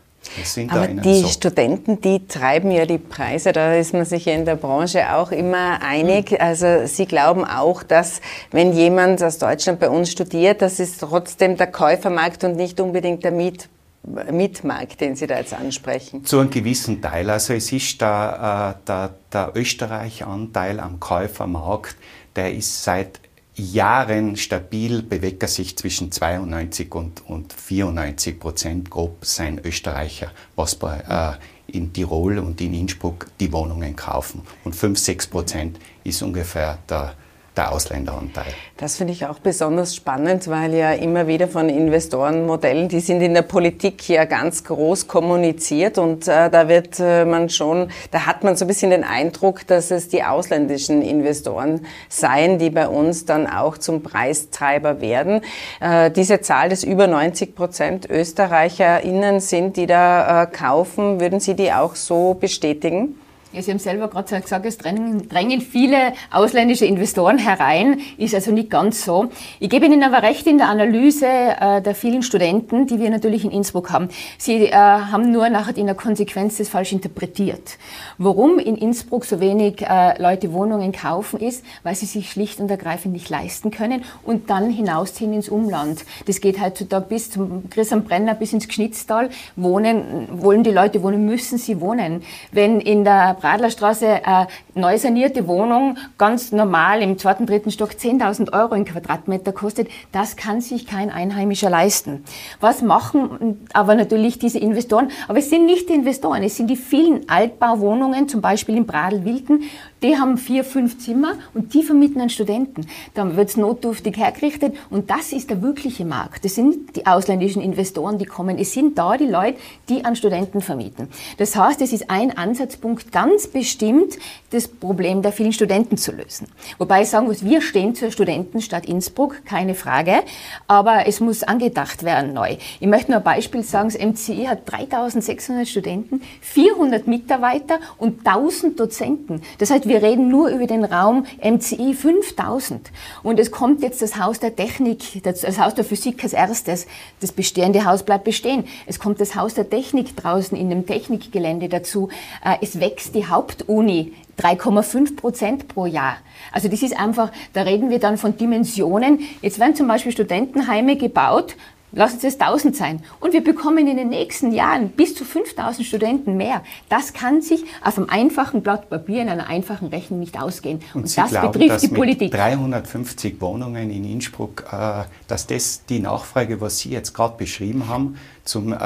Aber 0.69 0.87
die 0.87 1.21
so. 1.21 1.27
Studenten, 1.27 1.99
die 1.99 2.25
treiben 2.25 2.71
ja 2.71 2.85
die 2.85 2.97
Preise, 2.97 3.51
da 3.51 3.73
ist 3.75 3.93
man 3.93 4.05
sich 4.05 4.25
ja 4.25 4.33
in 4.33 4.45
der 4.45 4.55
Branche 4.55 5.13
auch 5.13 5.31
immer 5.31 5.81
einig. 5.81 6.31
Mhm. 6.31 6.37
Also 6.39 6.85
Sie 6.85 7.05
glauben 7.05 7.43
auch, 7.43 7.83
dass 7.83 8.21
wenn 8.51 8.71
jemand 8.73 9.21
aus 9.23 9.39
Deutschland 9.39 9.79
bei 9.79 9.89
uns 9.89 10.11
studiert, 10.11 10.61
das 10.61 10.79
ist 10.79 11.01
trotzdem 11.01 11.57
der 11.57 11.67
Käufermarkt 11.67 12.45
und 12.45 12.55
nicht 12.55 12.79
unbedingt 12.79 13.23
der 13.25 13.31
Miet 13.31 13.67
Mietmarkt, 14.03 15.01
den 15.01 15.15
Sie 15.15 15.27
da 15.27 15.37
jetzt 15.37 15.53
ansprechen? 15.53 16.23
Zu 16.25 16.39
einem 16.39 16.49
gewissen 16.49 17.01
Teil. 17.01 17.29
Also 17.29 17.53
es 17.53 17.71
ist 17.71 17.99
der, 18.01 18.77
äh, 18.81 18.85
der, 18.87 19.15
der 19.31 19.51
Österreich-Anteil 19.55 20.79
am 20.79 20.99
Käufermarkt, 20.99 21.95
der 22.35 22.53
ist 22.53 22.83
seit 22.83 23.19
Jahren 23.59 24.37
stabil 24.37 25.03
bewegt 25.03 25.43
er 25.43 25.49
sich 25.49 25.77
zwischen 25.77 26.13
92 26.13 26.95
und, 26.95 27.27
und 27.27 27.51
94 27.51 28.39
Prozent 28.39 28.89
grob 28.89 29.25
sein 29.25 29.59
Österreicher, 29.63 30.31
was 30.55 30.75
bei, 30.75 30.99
äh, 30.99 31.75
in 31.75 31.91
Tirol 31.91 32.39
und 32.39 32.61
in 32.61 32.73
Innsbruck 32.73 33.27
die 33.39 33.51
Wohnungen 33.51 33.95
kaufen. 33.95 34.43
Und 34.63 34.75
5, 34.75 34.97
6 34.97 35.27
Prozent 35.27 35.79
ist 36.05 36.21
ungefähr 36.21 36.77
der, 36.87 37.15
der 37.55 37.71
Ausländeranteil. 37.71 38.47
Das 38.77 38.97
finde 38.97 39.13
ich 39.13 39.25
auch 39.25 39.39
besonders 39.39 39.95
spannend, 39.95 40.47
weil 40.47 40.73
ja 40.73 40.93
immer 40.93 41.27
wieder 41.27 41.47
von 41.47 41.69
Investorenmodellen, 41.69 42.87
die 42.87 42.99
sind 42.99 43.21
in 43.21 43.33
der 43.33 43.41
Politik 43.41 44.07
ja 44.07 44.25
ganz 44.25 44.63
groß 44.63 45.07
kommuniziert 45.07 45.97
und 45.97 46.27
äh, 46.27 46.49
da 46.49 46.67
wird 46.67 46.99
äh, 46.99 47.25
man 47.25 47.49
schon, 47.49 47.89
da 48.11 48.25
hat 48.25 48.43
man 48.43 48.55
so 48.55 48.65
ein 48.65 48.67
bisschen 48.67 48.91
den 48.91 49.03
Eindruck, 49.03 49.67
dass 49.67 49.91
es 49.91 50.07
die 50.07 50.23
ausländischen 50.23 51.01
Investoren 51.01 51.85
seien, 52.07 52.59
die 52.59 52.69
bei 52.69 52.87
uns 52.87 53.25
dann 53.25 53.47
auch 53.47 53.77
zum 53.77 54.03
Preistreiber 54.03 55.01
werden. 55.01 55.41
Äh, 55.81 56.11
diese 56.11 56.41
Zahl 56.41 56.69
des 56.69 56.83
über 56.83 57.07
90 57.07 57.55
Prozent 57.55 58.09
ÖsterreicherInnen 58.09 59.39
sind, 59.39 59.77
die 59.77 59.87
da 59.87 60.43
äh, 60.43 60.47
kaufen, 60.47 61.19
würden 61.19 61.39
Sie 61.39 61.55
die 61.55 61.73
auch 61.73 61.95
so 61.95 62.33
bestätigen? 62.33 63.15
Ja, 63.51 63.63
Sie 63.63 63.71
haben 63.71 63.79
selber 63.79 64.09
gerade 64.09 64.41
gesagt, 64.41 64.63
es 64.67 64.77
drängen, 64.77 65.27
drängen, 65.27 65.59
viele 65.59 66.13
ausländische 66.29 66.85
Investoren 66.85 67.39
herein, 67.39 67.99
ist 68.19 68.35
also 68.35 68.51
nicht 68.51 68.69
ganz 68.69 69.03
so. 69.03 69.31
Ich 69.59 69.71
gebe 69.71 69.87
Ihnen 69.87 70.03
aber 70.03 70.21
recht 70.21 70.45
in 70.45 70.59
der 70.59 70.69
Analyse 70.69 71.25
äh, 71.25 71.81
der 71.81 71.95
vielen 71.95 72.21
Studenten, 72.21 72.85
die 72.85 72.99
wir 72.99 73.09
natürlich 73.09 73.43
in 73.43 73.49
Innsbruck 73.49 73.89
haben. 73.89 74.09
Sie 74.37 74.67
äh, 74.67 74.71
haben 74.73 75.31
nur 75.31 75.49
nachher 75.49 75.75
in 75.77 75.87
der 75.87 75.95
Konsequenz 75.95 76.57
das 76.57 76.69
falsch 76.69 76.91
interpretiert. 76.91 77.79
Warum 78.19 78.59
in 78.59 78.75
Innsbruck 78.75 79.25
so 79.25 79.39
wenig 79.39 79.81
äh, 79.81 80.21
Leute 80.21 80.53
Wohnungen 80.53 80.91
kaufen, 80.91 81.39
ist, 81.39 81.65
weil 81.81 81.95
sie 81.95 82.05
sich 82.05 82.29
schlicht 82.29 82.59
und 82.59 82.69
ergreifend 82.69 83.13
nicht 83.13 83.31
leisten 83.31 83.71
können 83.71 84.03
und 84.23 84.51
dann 84.51 84.69
hinausziehen 84.69 85.33
ins 85.33 85.49
Umland. 85.49 86.05
Das 86.27 86.39
geht 86.39 86.61
heutzutage 86.61 87.07
bis 87.09 87.31
zum 87.31 87.67
Chris 87.71 87.91
am 87.91 88.03
Brenner, 88.03 88.35
bis 88.35 88.53
ins 88.53 88.67
Gschnitztal. 88.67 89.31
Wohnen, 89.55 90.27
wollen 90.29 90.63
die 90.63 90.69
Leute 90.69 91.01
wohnen, 91.01 91.25
müssen 91.25 91.57
sie 91.57 91.81
wohnen. 91.81 92.21
Wenn 92.51 92.79
in 92.79 93.03
der 93.03 93.38
Bradlerstraße 93.39 94.05
äh, 94.05 94.45
neu 94.75 94.97
sanierte 94.97 95.47
Wohnung, 95.47 95.97
ganz 96.17 96.51
normal 96.51 97.01
im 97.01 97.17
zweiten, 97.17 97.45
dritten 97.45 97.71
Stock 97.71 97.91
10.000 97.91 98.53
Euro 98.53 98.75
im 98.75 98.85
Quadratmeter 98.85 99.51
kostet, 99.51 99.89
das 100.11 100.35
kann 100.35 100.61
sich 100.61 100.85
kein 100.85 101.09
Einheimischer 101.09 101.69
leisten. 101.69 102.23
Was 102.59 102.81
machen 102.81 103.67
aber 103.73 103.95
natürlich 103.95 104.39
diese 104.39 104.59
Investoren? 104.59 105.09
Aber 105.27 105.39
es 105.39 105.49
sind 105.49 105.65
nicht 105.65 105.89
die 105.89 105.93
Investoren, 105.93 106.43
es 106.43 106.57
sind 106.57 106.69
die 106.69 106.75
vielen 106.75 107.27
Altbauwohnungen, 107.29 108.29
zum 108.29 108.41
Beispiel 108.41 108.77
in 108.77 108.85
Bradl-Wilden, 108.85 109.63
die 110.01 110.17
haben 110.17 110.37
vier, 110.37 110.63
fünf 110.63 110.99
Zimmer 110.99 111.33
und 111.53 111.73
die 111.73 111.83
vermieten 111.83 112.21
an 112.21 112.29
Studenten. 112.29 112.85
Da 113.15 113.35
wird 113.35 113.49
es 113.49 113.57
notdürftig 113.57 114.17
hergerichtet 114.17 114.75
und 114.89 115.09
das 115.09 115.33
ist 115.33 115.49
der 115.49 115.61
wirkliche 115.61 116.05
Markt. 116.05 116.45
Das 116.45 116.55
sind 116.55 116.95
die 116.95 117.05
ausländischen 117.05 117.61
Investoren, 117.61 118.17
die 118.17 118.25
kommen. 118.25 118.57
Es 118.57 118.73
sind 118.73 118.97
da 118.97 119.17
die 119.17 119.25
Leute, 119.25 119.57
die 119.89 120.05
an 120.05 120.15
Studenten 120.15 120.61
vermieten. 120.61 121.09
Das 121.37 121.55
heißt, 121.55 121.81
es 121.81 121.91
ist 121.91 122.09
ein 122.09 122.37
Ansatzpunkt, 122.37 123.11
ganz 123.11 123.28
bestimmt 123.51 124.17
das 124.51 124.67
Problem 124.67 125.21
der 125.21 125.31
vielen 125.31 125.53
Studenten 125.53 125.97
zu 125.97 126.11
lösen. 126.11 126.47
Wobei 126.77 127.03
ich 127.03 127.09
sagen 127.09 127.27
muss, 127.27 127.43
wir 127.43 127.61
stehen 127.61 127.95
zur 127.95 128.11
Studentenstadt 128.11 128.85
Innsbruck, 128.85 129.45
keine 129.45 129.75
Frage, 129.75 130.23
aber 130.67 131.07
es 131.07 131.19
muss 131.19 131.43
angedacht 131.43 132.03
werden 132.03 132.33
neu. 132.33 132.57
Ich 132.79 132.87
möchte 132.87 133.11
nur 133.11 133.19
ein 133.19 133.23
Beispiel 133.23 133.63
sagen, 133.63 133.89
das 133.89 133.99
MCI 133.99 134.45
hat 134.45 134.71
3600 134.71 135.67
Studenten, 135.67 136.21
400 136.41 137.07
Mitarbeiter 137.07 137.79
und 137.97 138.25
1000 138.25 138.79
Dozenten. 138.79 139.41
Das 139.59 139.69
heißt, 139.69 139.87
wir 139.87 140.01
reden 140.01 140.29
nur 140.29 140.49
über 140.49 140.67
den 140.67 140.83
Raum 140.83 141.25
MCI 141.43 141.93
5000. 141.93 142.91
Und 143.23 143.39
es 143.39 143.51
kommt 143.51 143.81
jetzt 143.81 144.01
das 144.01 144.17
Haus 144.17 144.39
der 144.39 144.55
Technik, 144.55 145.23
das, 145.23 145.43
Haus 145.59 145.75
der 145.75 145.85
Physik 145.85 146.23
als 146.23 146.33
erstes. 146.33 146.87
Das 147.19 147.31
bestehende 147.31 147.85
Haus 147.85 148.03
bleibt 148.03 148.23
bestehen. 148.23 148.65
Es 148.85 148.99
kommt 148.99 149.21
das 149.21 149.35
Haus 149.35 149.53
der 149.53 149.69
Technik 149.69 150.15
draußen 150.15 150.57
in 150.57 150.69
dem 150.69 150.85
Technikgelände 150.85 151.69
dazu. 151.69 152.09
Äh, 152.43 152.57
es 152.61 152.79
wächst 152.79 153.15
die 153.15 153.18
Hauptuni 153.27 154.13
3,5 154.39 155.15
Prozent 155.15 155.67
pro 155.67 155.85
Jahr. 155.85 156.17
Also 156.51 156.69
das 156.69 156.81
ist 156.81 156.97
einfach, 156.97 157.31
da 157.53 157.63
reden 157.63 157.89
wir 157.89 157.99
dann 157.99 158.17
von 158.17 158.37
Dimensionen. 158.37 159.19
Jetzt 159.41 159.59
werden 159.59 159.75
zum 159.75 159.87
Beispiel 159.87 160.11
Studentenheime 160.11 160.95
gebaut, 160.95 161.55
Lassen 161.91 162.19
Sie 162.19 162.27
es 162.27 162.39
1000 162.39 162.75
sein. 162.75 163.01
Und 163.19 163.33
wir 163.33 163.43
bekommen 163.43 163.87
in 163.87 163.97
den 163.97 164.09
nächsten 164.09 164.51
Jahren 164.51 164.89
bis 164.89 165.15
zu 165.15 165.25
5000 165.25 165.85
Studenten 165.85 166.37
mehr. 166.37 166.63
Das 166.87 167.13
kann 167.13 167.41
sich 167.41 167.63
auf 167.83 167.97
einem 167.97 168.09
einfachen 168.09 168.61
Blatt 168.61 168.89
Papier 168.89 169.21
in 169.21 169.29
einer 169.29 169.47
einfachen 169.47 169.87
Rechnung 169.87 170.19
nicht 170.19 170.39
ausgehen. 170.39 170.81
Und, 170.93 171.03
Und 171.03 171.17
das 171.17 171.31
glauben, 171.31 171.51
betrifft 171.51 171.81
die 171.83 171.87
Politik. 171.87 172.31
350 172.31 173.41
Wohnungen 173.41 173.89
in 173.89 174.03
Innsbruck, 174.03 174.65
äh, 174.71 175.03
dass 175.27 175.47
das 175.47 175.85
die 175.85 175.99
Nachfrage, 175.99 176.61
was 176.61 176.79
Sie 176.79 176.89
jetzt 176.89 177.13
gerade 177.13 177.37
beschrieben 177.37 177.87
haben, 177.87 178.17
zum 178.43 178.73
äh, 178.73 178.77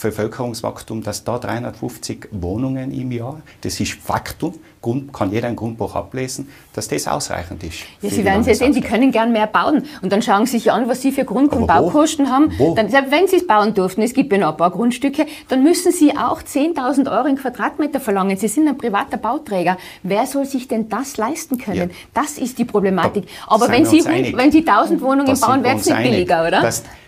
Bevölkerungswachstum, 0.00 1.02
dass 1.02 1.24
da 1.24 1.38
350 1.38 2.28
Wohnungen 2.32 2.90
im 2.90 3.12
Jahr, 3.12 3.42
das 3.60 3.80
ist 3.80 3.92
Faktum, 3.92 4.54
Grund, 4.86 5.12
kann 5.12 5.32
jeder 5.32 5.48
ein 5.48 5.56
Grundbuch 5.56 5.96
ablesen, 5.96 6.48
dass 6.72 6.86
das 6.86 7.08
ausreichend 7.08 7.64
ist. 7.64 7.78
Ja, 8.02 8.08
Sie 8.08 8.24
werden 8.24 8.44
es 8.46 8.58
sehen, 8.58 8.72
Sie 8.72 8.80
können 8.80 9.10
gern 9.10 9.32
mehr 9.32 9.48
bauen. 9.48 9.82
Und 10.00 10.12
dann 10.12 10.22
schauen 10.22 10.46
Sie 10.46 10.58
sich 10.58 10.70
an, 10.70 10.88
was 10.88 11.02
Sie 11.02 11.10
für 11.10 11.24
Grund- 11.24 11.52
und 11.52 11.66
Baukosten 11.66 12.26
wo? 12.26 12.30
haben. 12.30 12.52
Wo? 12.56 12.74
Dann, 12.76 12.92
wenn 12.92 13.26
Sie 13.26 13.36
es 13.36 13.46
bauen 13.48 13.74
durften, 13.74 14.02
es 14.02 14.14
gibt 14.14 14.30
ja 14.30 14.38
noch 14.38 14.52
ein 14.52 14.56
paar 14.56 14.70
Grundstücke, 14.70 15.26
dann 15.48 15.64
müssen 15.64 15.90
Sie 15.90 16.16
auch 16.16 16.40
10.000 16.40 17.10
Euro 17.10 17.26
in 17.26 17.34
Quadratmeter 17.34 17.98
verlangen. 17.98 18.36
Sie 18.36 18.46
sind 18.46 18.68
ein 18.68 18.78
privater 18.78 19.16
Bauträger. 19.16 19.76
Wer 20.04 20.24
soll 20.26 20.44
sich 20.44 20.68
denn 20.68 20.88
das 20.88 21.16
leisten 21.16 21.58
können? 21.58 21.90
Ja. 21.90 21.96
Das 22.14 22.38
ist 22.38 22.56
die 22.56 22.64
Problematik. 22.64 23.24
Aber 23.48 23.68
wenn 23.68 23.86
Sie, 23.86 24.04
wenn 24.04 24.52
Sie 24.52 24.62
1.000 24.62 25.00
Wohnungen 25.00 25.40
bauen, 25.40 25.64
wird 25.64 25.80
es 25.80 25.86
nicht 25.86 26.02
billiger, 26.02 26.46
oder? 26.46 26.62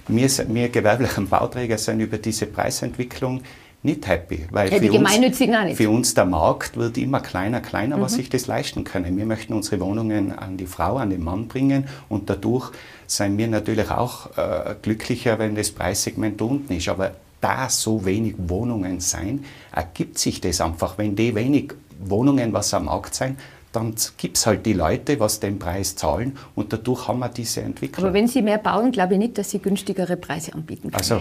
wir, 0.08 0.28
wir 0.28 0.68
gewerblichen 0.70 1.28
Bauträger 1.28 1.78
sind 1.78 2.00
über 2.00 2.18
diese 2.18 2.47
Preisentwicklung 2.47 3.42
nicht 3.82 4.08
happy, 4.08 4.47
weil 4.50 4.73
ja, 4.73 4.78
für, 4.78 4.92
uns, 4.92 5.76
für, 5.76 5.90
uns, 5.90 6.14
der 6.14 6.25
Markt 6.25 6.76
wird 6.76 6.99
immer 6.99 7.20
kleiner, 7.20 7.61
kleiner, 7.61 7.97
mhm. 7.97 8.00
was 8.00 8.14
sich 8.14 8.28
das 8.28 8.49
leisten 8.49 8.82
können. 8.82 9.16
Wir 9.16 9.25
möchten 9.25 9.52
unsere 9.52 9.80
Wohnungen 9.80 10.32
an 10.32 10.56
die 10.56 10.66
Frau, 10.66 10.97
an 10.97 11.11
den 11.11 11.23
Mann 11.23 11.47
bringen 11.47 11.87
und 12.08 12.28
dadurch 12.28 12.73
sind 13.06 13.38
wir 13.38 13.47
natürlich 13.47 13.90
auch 13.90 14.37
äh, 14.37 14.75
glücklicher, 14.82 15.38
wenn 15.38 15.54
das 15.54 15.70
Preissegment 15.70 16.42
unten 16.42 16.73
ist. 16.73 16.88
Aber 16.88 17.12
da 17.40 17.68
so 17.68 18.04
wenig 18.04 18.35
Wohnungen 18.37 18.99
sein, 18.99 19.44
ergibt 19.73 20.18
sich 20.18 20.40
das 20.40 20.61
einfach. 20.61 20.99
Wenn 20.99 21.14
die 21.14 21.35
wenig 21.35 21.73
Wohnungen, 22.00 22.52
was 22.52 22.75
am 22.75 22.87
Markt 22.87 23.14
sein, 23.14 23.38
dann 23.73 23.94
gibt 24.16 24.38
es 24.38 24.47
halt 24.47 24.64
die 24.66 24.73
Leute, 24.73 25.20
was 25.20 25.40
den 25.40 25.58
Preis 25.58 25.94
zahlen 25.94 26.37
und 26.54 26.73
dadurch 26.73 27.06
haben 27.06 27.20
wir 27.20 27.28
diese 27.28 27.61
Entwicklung. 27.61 28.06
Aber 28.06 28.14
wenn 28.14 28.26
Sie 28.26 28.42
mehr 28.42 28.58
bauen, 28.58 28.90
glaube 28.92 29.14
ich 29.14 29.18
nicht, 29.18 29.38
dass 29.38 29.50
Sie 29.50 29.58
günstigere 29.58 30.16
Preise 30.16 30.54
anbieten 30.54 30.90
können. 30.90 30.94
Also, 30.94 31.20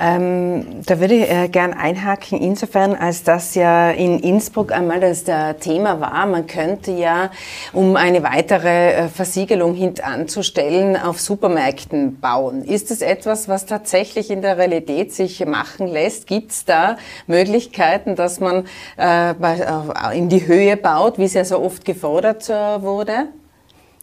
ähm, 0.00 0.82
da 0.86 1.00
würde 1.00 1.14
ich 1.14 1.30
äh, 1.30 1.48
gern 1.48 1.74
einhaken, 1.74 2.40
insofern, 2.40 2.94
als 2.94 3.24
das 3.24 3.54
ja 3.54 3.90
in 3.90 4.20
Innsbruck 4.20 4.72
einmal 4.72 5.00
das 5.00 5.24
äh, 5.28 5.54
Thema 5.54 6.00
war. 6.00 6.26
Man 6.26 6.46
könnte 6.46 6.92
ja, 6.92 7.30
um 7.74 7.96
eine 7.96 8.22
weitere 8.22 8.92
äh, 8.92 9.08
Versiegelung 9.08 9.74
hintanzustellen, 9.74 10.96
auf 10.96 11.20
Supermärkten 11.20 12.20
bauen. 12.20 12.64
Ist 12.64 12.90
es 12.90 13.02
etwas, 13.02 13.48
was 13.48 13.66
tatsächlich 13.66 14.30
in 14.30 14.40
der 14.40 14.56
Realität 14.56 15.12
sich 15.12 15.44
machen 15.44 15.86
lässt? 15.86 16.26
Gibt 16.26 16.52
es 16.52 16.64
da 16.64 16.96
Möglichkeiten, 17.26 18.16
dass 18.16 18.40
man 18.40 18.64
äh, 18.98 19.32
äh, 19.32 20.18
in 20.18 20.30
die 20.30 20.46
Höhe 20.46 20.78
baut, 20.78 21.18
wie 21.18 21.24
es 21.24 21.34
ja 21.34 21.44
so 21.44 21.60
oft 21.60 21.84
gefordert 21.84 22.48
äh, 22.48 22.80
wurde? 22.80 23.28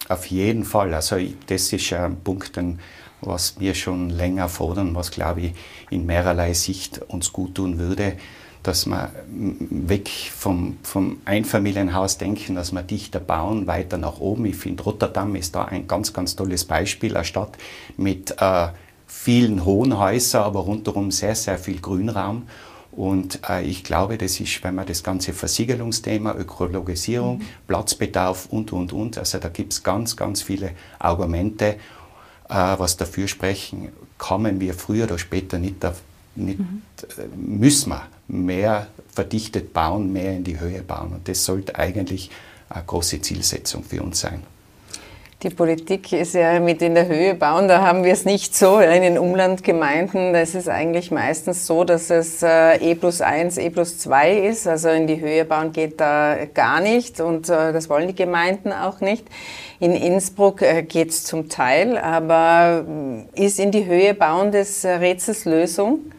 Auf 0.07 0.27
jeden 0.27 0.65
Fall. 0.65 0.93
Also 0.93 1.17
das 1.47 1.73
ist 1.73 1.93
ein 1.93 2.17
Punkt, 2.23 2.55
den 2.55 2.79
was 3.21 3.59
wir 3.59 3.73
schon 3.73 4.09
länger 4.09 4.49
fordern, 4.49 4.95
was, 4.95 5.11
glaube 5.11 5.41
ich, 5.41 5.53
in 5.89 6.05
mehrerlei 6.05 6.53
Sicht 6.53 7.01
uns 7.07 7.33
gut 7.33 7.55
tun 7.55 7.79
würde, 7.79 8.13
dass 8.63 8.85
wir 8.85 9.11
weg 9.27 10.09
vom, 10.09 10.77
vom 10.83 11.21
Einfamilienhaus 11.25 12.17
denken, 12.17 12.55
dass 12.55 12.71
wir 12.71 12.83
dichter 12.83 13.19
bauen, 13.19 13.67
weiter 13.67 13.97
nach 13.97 14.19
oben. 14.19 14.45
Ich 14.45 14.57
finde, 14.57 14.83
Rotterdam 14.83 15.35
ist 15.35 15.55
da 15.55 15.65
ein 15.65 15.87
ganz, 15.87 16.13
ganz 16.13 16.35
tolles 16.35 16.65
Beispiel, 16.65 17.15
eine 17.15 17.25
Stadt 17.25 17.57
mit 17.95 18.35
äh, 18.39 18.67
vielen 19.07 19.63
hohen 19.65 19.97
Häusern, 19.97 20.43
aber 20.43 20.61
rundherum 20.61 21.11
sehr, 21.11 21.35
sehr 21.35 21.57
viel 21.57 21.79
Grünraum. 21.79 22.47
Und 22.91 23.39
äh, 23.49 23.63
ich 23.63 23.83
glaube, 23.83 24.17
das 24.17 24.39
ist, 24.39 24.63
wenn 24.63 24.75
man 24.75 24.85
das 24.85 25.03
ganze 25.03 25.31
Versiegelungsthema, 25.31 26.35
Ökologisierung, 26.35 27.37
mhm. 27.37 27.45
Platzbedarf 27.67 28.47
und, 28.49 28.73
und, 28.73 28.91
und, 28.91 29.17
also 29.17 29.37
da 29.37 29.49
gibt 29.49 29.73
es 29.73 29.83
ganz, 29.83 30.17
ganz 30.17 30.41
viele 30.41 30.71
Argumente. 30.97 31.77
Äh, 32.49 32.79
was 32.79 32.97
dafür 32.97 33.27
sprechen, 33.27 33.89
kommen 34.17 34.59
wir 34.59 34.73
früher 34.73 35.05
oder 35.05 35.19
später 35.19 35.59
nicht, 35.59 35.75
nicht 36.35 36.59
mhm. 36.59 36.81
müssen 37.35 37.91
wir 37.91 38.07
mehr 38.27 38.87
verdichtet 39.11 39.71
bauen, 39.71 40.11
mehr 40.11 40.35
in 40.35 40.43
die 40.43 40.59
Höhe 40.59 40.81
bauen. 40.81 41.13
Und 41.13 41.27
das 41.27 41.45
sollte 41.45 41.75
eigentlich 41.75 42.31
eine 42.69 42.83
große 42.83 43.21
Zielsetzung 43.21 43.83
für 43.83 44.01
uns 44.01 44.19
sein. 44.19 44.41
Die 45.41 45.49
Politik 45.49 46.11
ist 46.11 46.33
ja 46.33 46.59
mit 46.59 46.81
in 46.81 46.95
der 46.95 47.07
Höhe 47.07 47.33
bauen, 47.33 47.69
da 47.69 47.81
haben 47.81 48.03
wir 48.03 48.11
es 48.11 48.25
nicht 48.25 48.53
so. 48.53 48.79
In 48.79 49.01
den 49.01 49.17
Umlandgemeinden, 49.17 50.33
da 50.33 50.41
ist 50.41 50.53
es 50.53 50.67
eigentlich 50.67 51.11
meistens 51.11 51.65
so, 51.65 51.85
dass 51.85 52.09
es 52.09 52.43
äh, 52.43 52.75
E 52.75 52.93
plus 52.93 53.21
1, 53.21 53.57
E 53.57 53.69
plus 53.69 53.99
2 53.99 54.37
ist. 54.37 54.67
Also 54.67 54.89
in 54.89 55.07
die 55.07 55.21
Höhe 55.21 55.45
bauen 55.45 55.71
geht 55.71 56.01
da 56.01 56.35
gar 56.53 56.81
nicht 56.81 57.21
und 57.21 57.47
äh, 57.47 57.71
das 57.71 57.89
wollen 57.89 58.09
die 58.09 58.15
Gemeinden 58.15 58.73
auch 58.73 58.99
nicht. 58.99 59.25
In 59.79 59.93
Innsbruck 59.93 60.61
äh, 60.61 60.83
geht 60.83 61.11
es 61.11 61.23
zum 61.23 61.47
Teil, 61.47 61.97
aber 61.97 62.83
ist 63.33 63.61
in 63.61 63.71
die 63.71 63.85
Höhe 63.85 64.13
bauen 64.13 64.51
des 64.51 64.83
Rätsels 64.83 65.45
Lösung? 65.45 66.11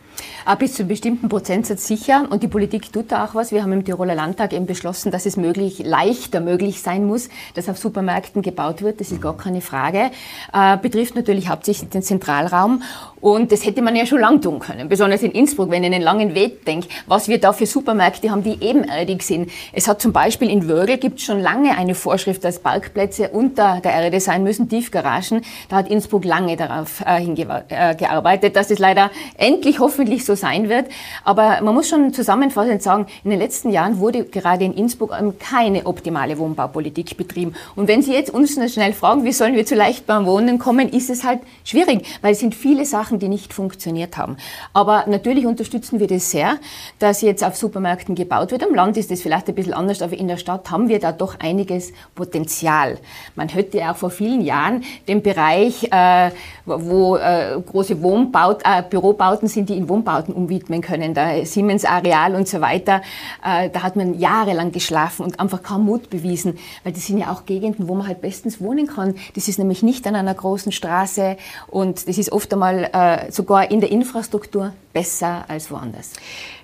Bis 0.59 0.75
zu 0.75 0.82
einem 0.82 0.88
bestimmten 0.88 1.28
Prozentsatz 1.28 1.87
sicher. 1.87 2.26
Und 2.30 2.42
die 2.42 2.49
Politik 2.49 2.92
tut 2.92 3.12
da 3.12 3.25
auch 3.25 3.35
was. 3.35 3.52
Wir 3.52 3.62
haben 3.62 3.73
im 3.73 3.85
Tiroler 3.85 4.14
Landtag 4.14 4.52
eben 4.52 4.66
beschlossen, 4.66 5.11
dass 5.11 5.26
es 5.26 5.37
möglich, 5.37 5.80
leichter 5.85 6.40
möglich 6.40 6.82
sein 6.82 7.06
muss, 7.06 7.28
dass 7.54 7.68
auf 7.68 7.78
Supermärkten 7.78 8.42
gebaut 8.42 8.82
wird. 8.82 9.00
Das 9.00 9.12
ist 9.12 9.23
gar 9.23 9.37
keine 9.37 9.61
Frage. 9.61 10.11
Äh, 10.52 10.76
betrifft 10.78 11.14
natürlich 11.14 11.49
hauptsächlich 11.49 11.90
den 11.90 12.02
Zentralraum. 12.02 12.82
Und 13.20 13.52
das 13.52 13.66
hätte 13.66 13.82
man 13.82 13.96
ja 13.96 14.06
schon 14.06 14.20
lang 14.20 14.40
tun 14.40 14.58
können. 14.58 14.88
Besonders 14.88 15.22
in 15.22 15.32
Innsbruck, 15.32 15.70
wenn 15.70 15.82
ich 15.82 15.88
in 15.88 15.92
den 15.92 16.02
langen 16.02 16.34
Weg 16.34 16.64
denke, 16.64 16.88
was 17.06 17.28
wir 17.28 17.38
da 17.38 17.52
für 17.52 17.66
Supermärkte 17.66 18.30
haben, 18.30 18.42
die 18.42 18.56
ebenerdig 18.60 19.22
sind. 19.22 19.50
Es 19.72 19.88
hat 19.88 20.00
zum 20.00 20.12
Beispiel 20.12 20.48
in 20.48 20.68
Wörgl 20.68 20.96
gibt 20.96 21.18
es 21.18 21.24
schon 21.24 21.40
lange 21.40 21.76
eine 21.76 21.94
Vorschrift, 21.94 22.44
dass 22.44 22.58
Parkplätze 22.60 23.28
unter 23.28 23.80
der 23.80 23.92
Erde 23.92 24.20
sein 24.20 24.42
müssen, 24.42 24.68
Tiefgaragen. 24.68 25.42
Da 25.68 25.76
hat 25.76 25.88
Innsbruck 25.88 26.24
lange 26.24 26.56
darauf 26.56 27.02
äh, 27.04 27.20
hingearbeitet, 27.20 28.50
äh, 28.50 28.52
dass 28.52 28.70
es 28.70 28.78
leider 28.78 29.10
endlich 29.36 29.80
hoffentlich 29.80 30.24
so 30.24 30.34
sein 30.34 30.68
wird. 30.68 30.86
Aber 31.24 31.60
man 31.62 31.74
muss 31.74 31.88
schon 31.88 32.14
zusammenfassend 32.14 32.82
sagen, 32.82 33.06
in 33.24 33.30
den 33.30 33.38
letzten 33.38 33.70
Jahren 33.70 33.98
wurde 33.98 34.24
gerade 34.24 34.64
in 34.64 34.72
Innsbruck 34.72 35.14
keine 35.38 35.86
optimale 35.86 36.38
Wohnbaupolitik 36.38 37.16
betrieben. 37.16 37.54
Und 37.76 37.88
wenn 37.88 38.02
Sie 38.02 38.12
jetzt 38.12 38.30
uns 38.30 38.52
schnell 38.72 38.92
fragen, 38.92 39.24
wie 39.24 39.32
sollen 39.32 39.54
wir 39.54 39.66
zu 39.66 39.74
leichtbaren 39.74 40.26
Wohnen 40.26 40.58
kommen, 40.58 40.88
ist 40.88 41.10
es 41.10 41.24
halt 41.24 41.40
schwierig, 41.64 42.06
weil 42.22 42.32
es 42.32 42.40
sind 42.40 42.54
viele 42.54 42.84
Sachen 42.84 43.10
Sachen, 43.11 43.19
die 43.19 43.29
nicht 43.29 43.52
funktioniert 43.52 44.17
haben. 44.17 44.37
Aber 44.73 45.05
natürlich 45.09 45.47
unterstützen 45.47 45.99
wir 45.99 46.07
das 46.07 46.31
sehr, 46.31 46.59
dass 47.00 47.23
jetzt 47.23 47.43
auf 47.45 47.57
Supermärkten 47.57 48.14
gebaut 48.14 48.52
wird. 48.52 48.62
Am 48.62 48.75
Land 48.75 48.97
ist 48.97 49.11
das 49.11 49.21
vielleicht 49.21 49.49
ein 49.49 49.55
bisschen 49.55 49.75
anders, 49.75 50.00
aber 50.00 50.17
in 50.17 50.29
der 50.29 50.37
Stadt 50.37 50.71
haben 50.71 50.88
wir 50.88 51.00
da 51.00 51.11
doch 51.11 51.40
einiges 51.40 51.93
Potenzial. 52.14 52.99
Man 53.35 53.49
hätte 53.49 53.79
ja 53.79 53.93
auch 53.93 53.97
vor 53.97 54.11
vielen 54.11 54.43
Jahren 54.43 54.85
den 55.09 55.23
Bereich, 55.23 55.88
äh, 55.90 56.31
wo 56.64 57.17
äh, 57.17 57.61
große 57.61 58.00
Wohnbaut, 58.00 58.62
äh, 58.64 58.83
Bürobauten 58.88 59.49
sind, 59.49 59.69
die 59.69 59.76
in 59.76 59.88
Wohnbauten 59.88 60.33
umwidmen 60.35 60.81
können, 60.81 61.14
da 61.14 61.45
Siemens 61.45 61.85
Areal 61.85 62.35
und 62.35 62.47
so 62.47 62.61
weiter, 62.61 63.02
äh, 63.45 63.71
da 63.71 63.83
hat 63.83 63.97
man 63.97 64.19
jahrelang 64.19 64.71
geschlafen 64.71 65.25
und 65.25 65.40
einfach 65.40 65.62
kaum 65.62 65.85
Mut 65.85 66.11
bewiesen, 66.11 66.59
weil 66.85 66.93
das 66.93 67.07
sind 67.07 67.19
ja 67.19 67.33
auch 67.33 67.45
Gegenden, 67.45 67.88
wo 67.88 67.95
man 67.95 68.07
halt 68.07 68.21
bestens 68.21 68.61
wohnen 68.61 68.87
kann. 68.87 69.14
Das 69.35 69.49
ist 69.49 69.59
nämlich 69.59 69.83
nicht 69.83 70.07
an 70.07 70.14
einer 70.14 70.35
großen 70.35 70.71
Straße 70.71 71.37
und 71.67 72.09
das 72.09 72.19
ist 72.19 72.31
oft 72.31 72.52
einmal 72.52 72.85
äh, 72.85 73.00
sogar 73.30 73.71
in 73.71 73.80
der 73.80 73.90
Infrastruktur 73.90 74.73
besser 74.92 75.45
als 75.49 75.71
woanders. 75.71 76.12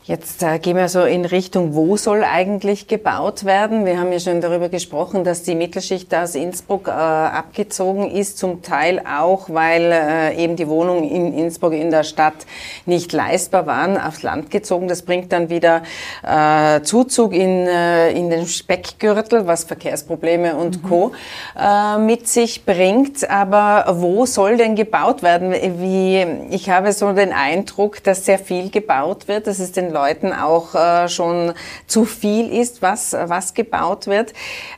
Jetzt 0.07 0.45
äh, 0.45 0.61
gehen 0.61 0.77
wir 0.77 0.89
so 0.89 1.03
in 1.03 1.25
Richtung, 1.25 1.75
wo 1.75 1.97
soll 1.97 2.23
eigentlich 2.23 2.87
gebaut 2.87 3.45
werden? 3.45 3.85
Wir 3.85 3.99
haben 3.99 4.13
ja 4.13 4.21
schon 4.21 4.41
darüber 4.41 4.69
gesprochen, 4.69 5.25
dass 5.25 5.43
die 5.43 5.57
Mittelschicht 5.57 6.15
aus 6.15 6.37
Innsbruck 6.37 6.87
äh, 6.87 6.93
abgezogen 6.93 8.09
ist, 8.09 8.39
zum 8.39 8.63
Teil 8.63 9.01
auch, 9.01 9.51
weil 9.51 9.91
äh, 9.91 10.37
eben 10.37 10.55
die 10.55 10.69
Wohnungen 10.69 11.03
in 11.03 11.37
Innsbruck 11.37 11.73
in 11.73 11.91
der 11.91 12.05
Stadt 12.05 12.47
nicht 12.85 13.13
leistbar 13.13 13.67
waren, 13.67 13.99
aufs 13.99 14.23
Land 14.23 14.53
gezogen. 14.53 14.87
Das 14.87 15.03
bringt 15.03 15.33
dann 15.33 15.51
wieder 15.51 15.83
äh, 16.23 16.83
Zuzug 16.83 17.35
in, 17.35 17.67
äh, 17.67 18.13
in 18.13 18.31
den 18.31 18.47
Speckgürtel, 18.47 19.49
was 19.49 19.65
Verkehrsprobleme 19.65 20.55
und 20.55 20.85
mhm. 20.85 20.89
Co. 20.89 21.13
Äh, 21.59 21.99
mit 21.99 22.29
sich 22.29 22.65
bringt. 22.65 23.29
Aber 23.29 23.87
wo 23.99 24.25
soll 24.25 24.57
denn 24.57 24.77
gebaut 24.77 25.25
werden? 25.25 25.53
Wie, 25.81 26.25
ich 26.55 26.71
habe 26.71 26.93
so 26.93 27.13
den 27.13 27.33
Eindruck, 27.33 28.05
dass 28.05 28.25
sehr 28.25 28.39
viel 28.39 28.71
gebaut 28.71 29.27
wird. 29.27 29.49
Das 29.49 29.59
ist 29.59 29.77
den 29.77 29.96
Leuten 29.97 30.33
auch 30.33 30.75
äh, 30.75 31.09
schon 31.09 31.55
zu 31.87 32.05
viel 32.05 32.53
ist, 32.53 32.83
was, 32.83 33.13
was 33.13 33.55
gebaut 33.55 34.07
wird. 34.07 34.35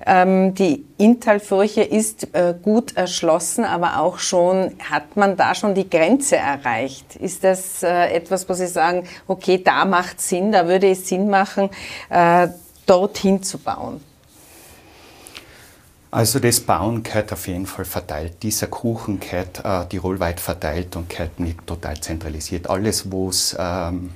Ähm, 0.06 0.54
die 0.54 0.84
Inntalfurche 0.96 1.82
ist 1.82 2.34
äh, 2.34 2.54
gut 2.62 2.96
erschlossen, 2.96 3.64
aber 3.64 3.98
auch 3.98 4.18
schon, 4.18 4.76
hat 4.90 5.16
man 5.16 5.36
da 5.36 5.54
schon 5.54 5.74
die 5.74 5.90
Grenze 5.90 6.36
erreicht? 6.36 7.16
Ist 7.16 7.42
das 7.42 7.82
äh, 7.82 8.14
etwas, 8.14 8.48
wo 8.48 8.54
Sie 8.54 8.68
sagen, 8.68 9.04
okay, 9.26 9.62
da 9.62 9.84
macht 9.84 10.20
Sinn, 10.20 10.52
da 10.52 10.66
würde 10.68 10.90
es 10.90 11.08
Sinn 11.08 11.28
machen, 11.28 11.70
dorthin 12.86 13.42
zu 13.42 13.58
bauen? 13.58 14.00
Also 16.10 16.38
das 16.38 16.60
Bauen 16.60 17.02
gehört 17.02 17.32
auf 17.32 17.46
jeden 17.48 17.66
Fall 17.66 17.84
verteilt. 17.84 18.42
Dieser 18.42 18.66
Kuchen 18.68 19.20
gehört 19.20 19.62
äh, 19.62 19.84
tirolweit 19.86 20.40
verteilt 20.40 20.96
und 20.96 21.10
gehört 21.10 21.38
nicht 21.38 21.66
total 21.66 22.00
zentralisiert. 22.00 22.70
Alles, 22.70 23.12
wo 23.12 23.28
es 23.28 23.54
ähm, 23.58 24.12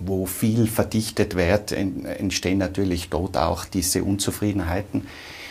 wo 0.00 0.26
viel 0.26 0.66
verdichtet 0.66 1.36
wird, 1.36 1.72
entstehen 1.72 2.58
natürlich 2.58 3.08
dort 3.08 3.36
auch 3.36 3.64
diese 3.64 4.02
Unzufriedenheiten. 4.02 5.06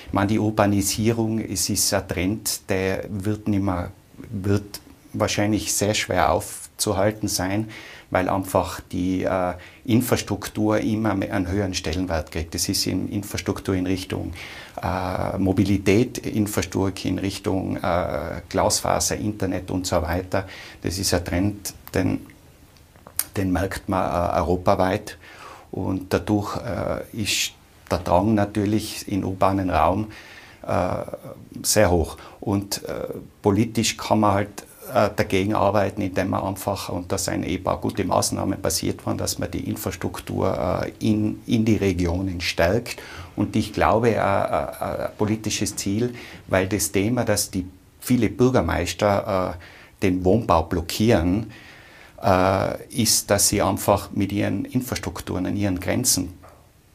Ich 0.08 0.14
meine, 0.14 0.28
die 0.28 0.40
Urbanisierung, 0.40 1.40
es 1.40 1.70
ist 1.70 1.94
ein 1.94 2.08
Trend, 2.08 2.62
der 2.70 3.06
wird, 3.10 3.48
nicht 3.48 3.62
mehr, 3.62 3.92
wird 4.32 4.82
wahrscheinlich 5.14 5.74
sehr 5.74 5.94
schwer 5.94 6.32
aufzuhalten 6.32 7.28
sein, 7.28 7.70
weil 8.12 8.28
einfach 8.28 8.82
die 8.92 9.24
äh, 9.24 9.54
Infrastruktur 9.86 10.80
immer 10.80 11.12
einen 11.12 11.48
höheren 11.48 11.74
Stellenwert 11.74 12.32
kriegt. 12.32 12.56
Das 12.56 12.68
ist 12.70 12.88
in 12.88 13.10
Infrastruktur 13.10 13.76
in 13.76 13.86
Richtung 13.86 14.34
äh, 14.82 15.38
Mobilität, 15.38 16.18
Infrastruktur 16.20 17.06
in 17.06 17.20
Richtung 17.20 17.78
äh, 17.78 18.42
Glasfaser, 18.50 19.18
Internet 19.18 19.70
und 19.70 19.86
so 19.86 20.02
weiter. 20.02 20.48
Das 20.82 20.98
ist 20.98 21.14
ein 21.14 21.24
Trend, 21.24 21.74
den 21.94 22.22
den 23.40 23.52
merkt 23.52 23.90
man 23.90 24.04
äh, 24.04 24.38
europaweit 24.40 25.18
und 25.72 26.14
dadurch 26.14 26.58
äh, 26.58 27.22
ist 27.22 27.54
der 27.90 28.00
Drang 28.00 28.36
natürlich 28.36 29.08
in 29.08 29.24
urbanen 29.24 29.70
Raum 29.70 30.12
äh, 30.68 30.88
sehr 31.64 31.90
hoch. 31.90 32.18
Und 32.40 32.82
politisch 33.42 33.98
kann 33.98 34.20
man 34.20 34.34
halt 34.34 34.66
dagegen 35.16 35.54
arbeiten, 35.54 36.02
indem 36.02 36.32
man 36.32 36.42
einfach, 36.42 36.90
und 36.90 37.12
da 37.12 37.18
sind 37.20 37.44
eben 37.44 37.68
auch 37.68 37.80
gute 37.80 38.04
Maßnahmen 38.04 38.60
passiert 38.60 39.06
worden, 39.06 39.20
dass 39.20 39.38
man 39.38 39.52
die 39.52 39.70
Infrastruktur 39.70 40.88
in, 41.00 41.42
in 41.46 41.64
die 41.64 41.76
Regionen 41.76 42.42
stärkt. 42.42 43.00
Und 43.36 43.56
ich 43.56 43.72
glaube, 43.72 44.20
ein 44.20 45.10
politisches 45.18 45.76
Ziel, 45.76 46.16
weil 46.48 46.68
das 46.68 46.92
Thema, 46.92 47.24
dass 47.24 47.52
die 47.52 47.68
viele 48.00 48.30
Bürgermeister 48.30 49.58
den 50.02 50.26
Wohnbau 50.26 50.64
blockieren, 50.64 51.52
äh, 52.24 52.84
ist, 52.90 53.30
dass 53.30 53.48
sie 53.48 53.62
einfach 53.62 54.12
mit 54.12 54.32
ihren 54.32 54.66
Infrastrukturen 54.66 55.46
an 55.46 55.56
ihren 55.56 55.80
Grenzen 55.80 56.34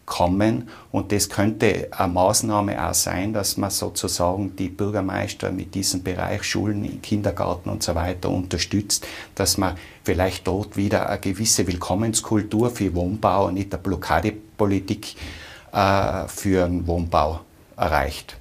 kommen. 0.06 0.68
Und 0.92 1.12
das 1.12 1.28
könnte 1.28 1.88
eine 1.92 2.12
Maßnahme 2.12 2.88
auch 2.88 2.94
sein, 2.94 3.32
dass 3.32 3.56
man 3.56 3.70
sozusagen 3.70 4.54
die 4.56 4.68
Bürgermeister 4.68 5.50
mit 5.50 5.74
diesem 5.74 6.02
Bereich 6.02 6.44
Schulen, 6.44 7.00
Kindergarten 7.02 7.70
und 7.70 7.82
so 7.82 7.94
weiter 7.94 8.30
unterstützt, 8.30 9.06
dass 9.34 9.58
man 9.58 9.76
vielleicht 10.02 10.46
dort 10.46 10.76
wieder 10.76 11.08
eine 11.08 11.20
gewisse 11.20 11.66
Willkommenskultur 11.66 12.70
für 12.70 12.94
Wohnbau 12.94 13.46
und 13.46 13.54
nicht 13.54 13.72
eine 13.72 13.82
Blockadepolitik 13.82 15.14
äh, 15.72 16.28
für 16.28 16.64
einen 16.64 16.87
Wohnbau 16.87 17.40
erreicht. 17.76 18.37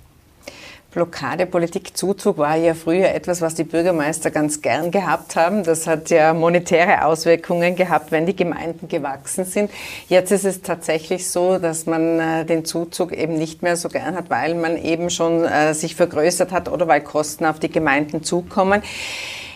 Blockadepolitik, 0.93 1.97
Zuzug 1.97 2.37
war 2.37 2.55
ja 2.55 2.75
früher 2.75 3.09
etwas, 3.09 3.41
was 3.41 3.55
die 3.55 3.63
Bürgermeister 3.63 4.29
ganz 4.29 4.61
gern 4.61 4.91
gehabt 4.91 5.35
haben. 5.35 5.63
Das 5.63 5.87
hat 5.87 6.09
ja 6.11 6.33
monetäre 6.33 7.05
Auswirkungen 7.05 7.75
gehabt, 7.75 8.11
wenn 8.11 8.25
die 8.25 8.35
Gemeinden 8.35 8.87
gewachsen 8.87 9.45
sind. 9.45 9.71
Jetzt 10.07 10.31
ist 10.31 10.45
es 10.45 10.61
tatsächlich 10.61 11.27
so, 11.29 11.57
dass 11.57 11.85
man 11.87 12.19
äh, 12.19 12.45
den 12.45 12.63
Zuzug 12.63 13.11
eben 13.11 13.37
nicht 13.37 13.63
mehr 13.63 13.75
so 13.75 13.89
gern 13.89 14.15
hat, 14.15 14.29
weil 14.29 14.53
man 14.53 14.77
eben 14.77 15.09
schon 15.09 15.45
äh, 15.45 15.73
sich 15.73 15.95
vergrößert 15.95 16.51
hat 16.51 16.69
oder 16.69 16.87
weil 16.87 17.01
Kosten 17.01 17.45
auf 17.45 17.59
die 17.59 17.69
Gemeinden 17.69 18.23
zukommen. 18.23 18.83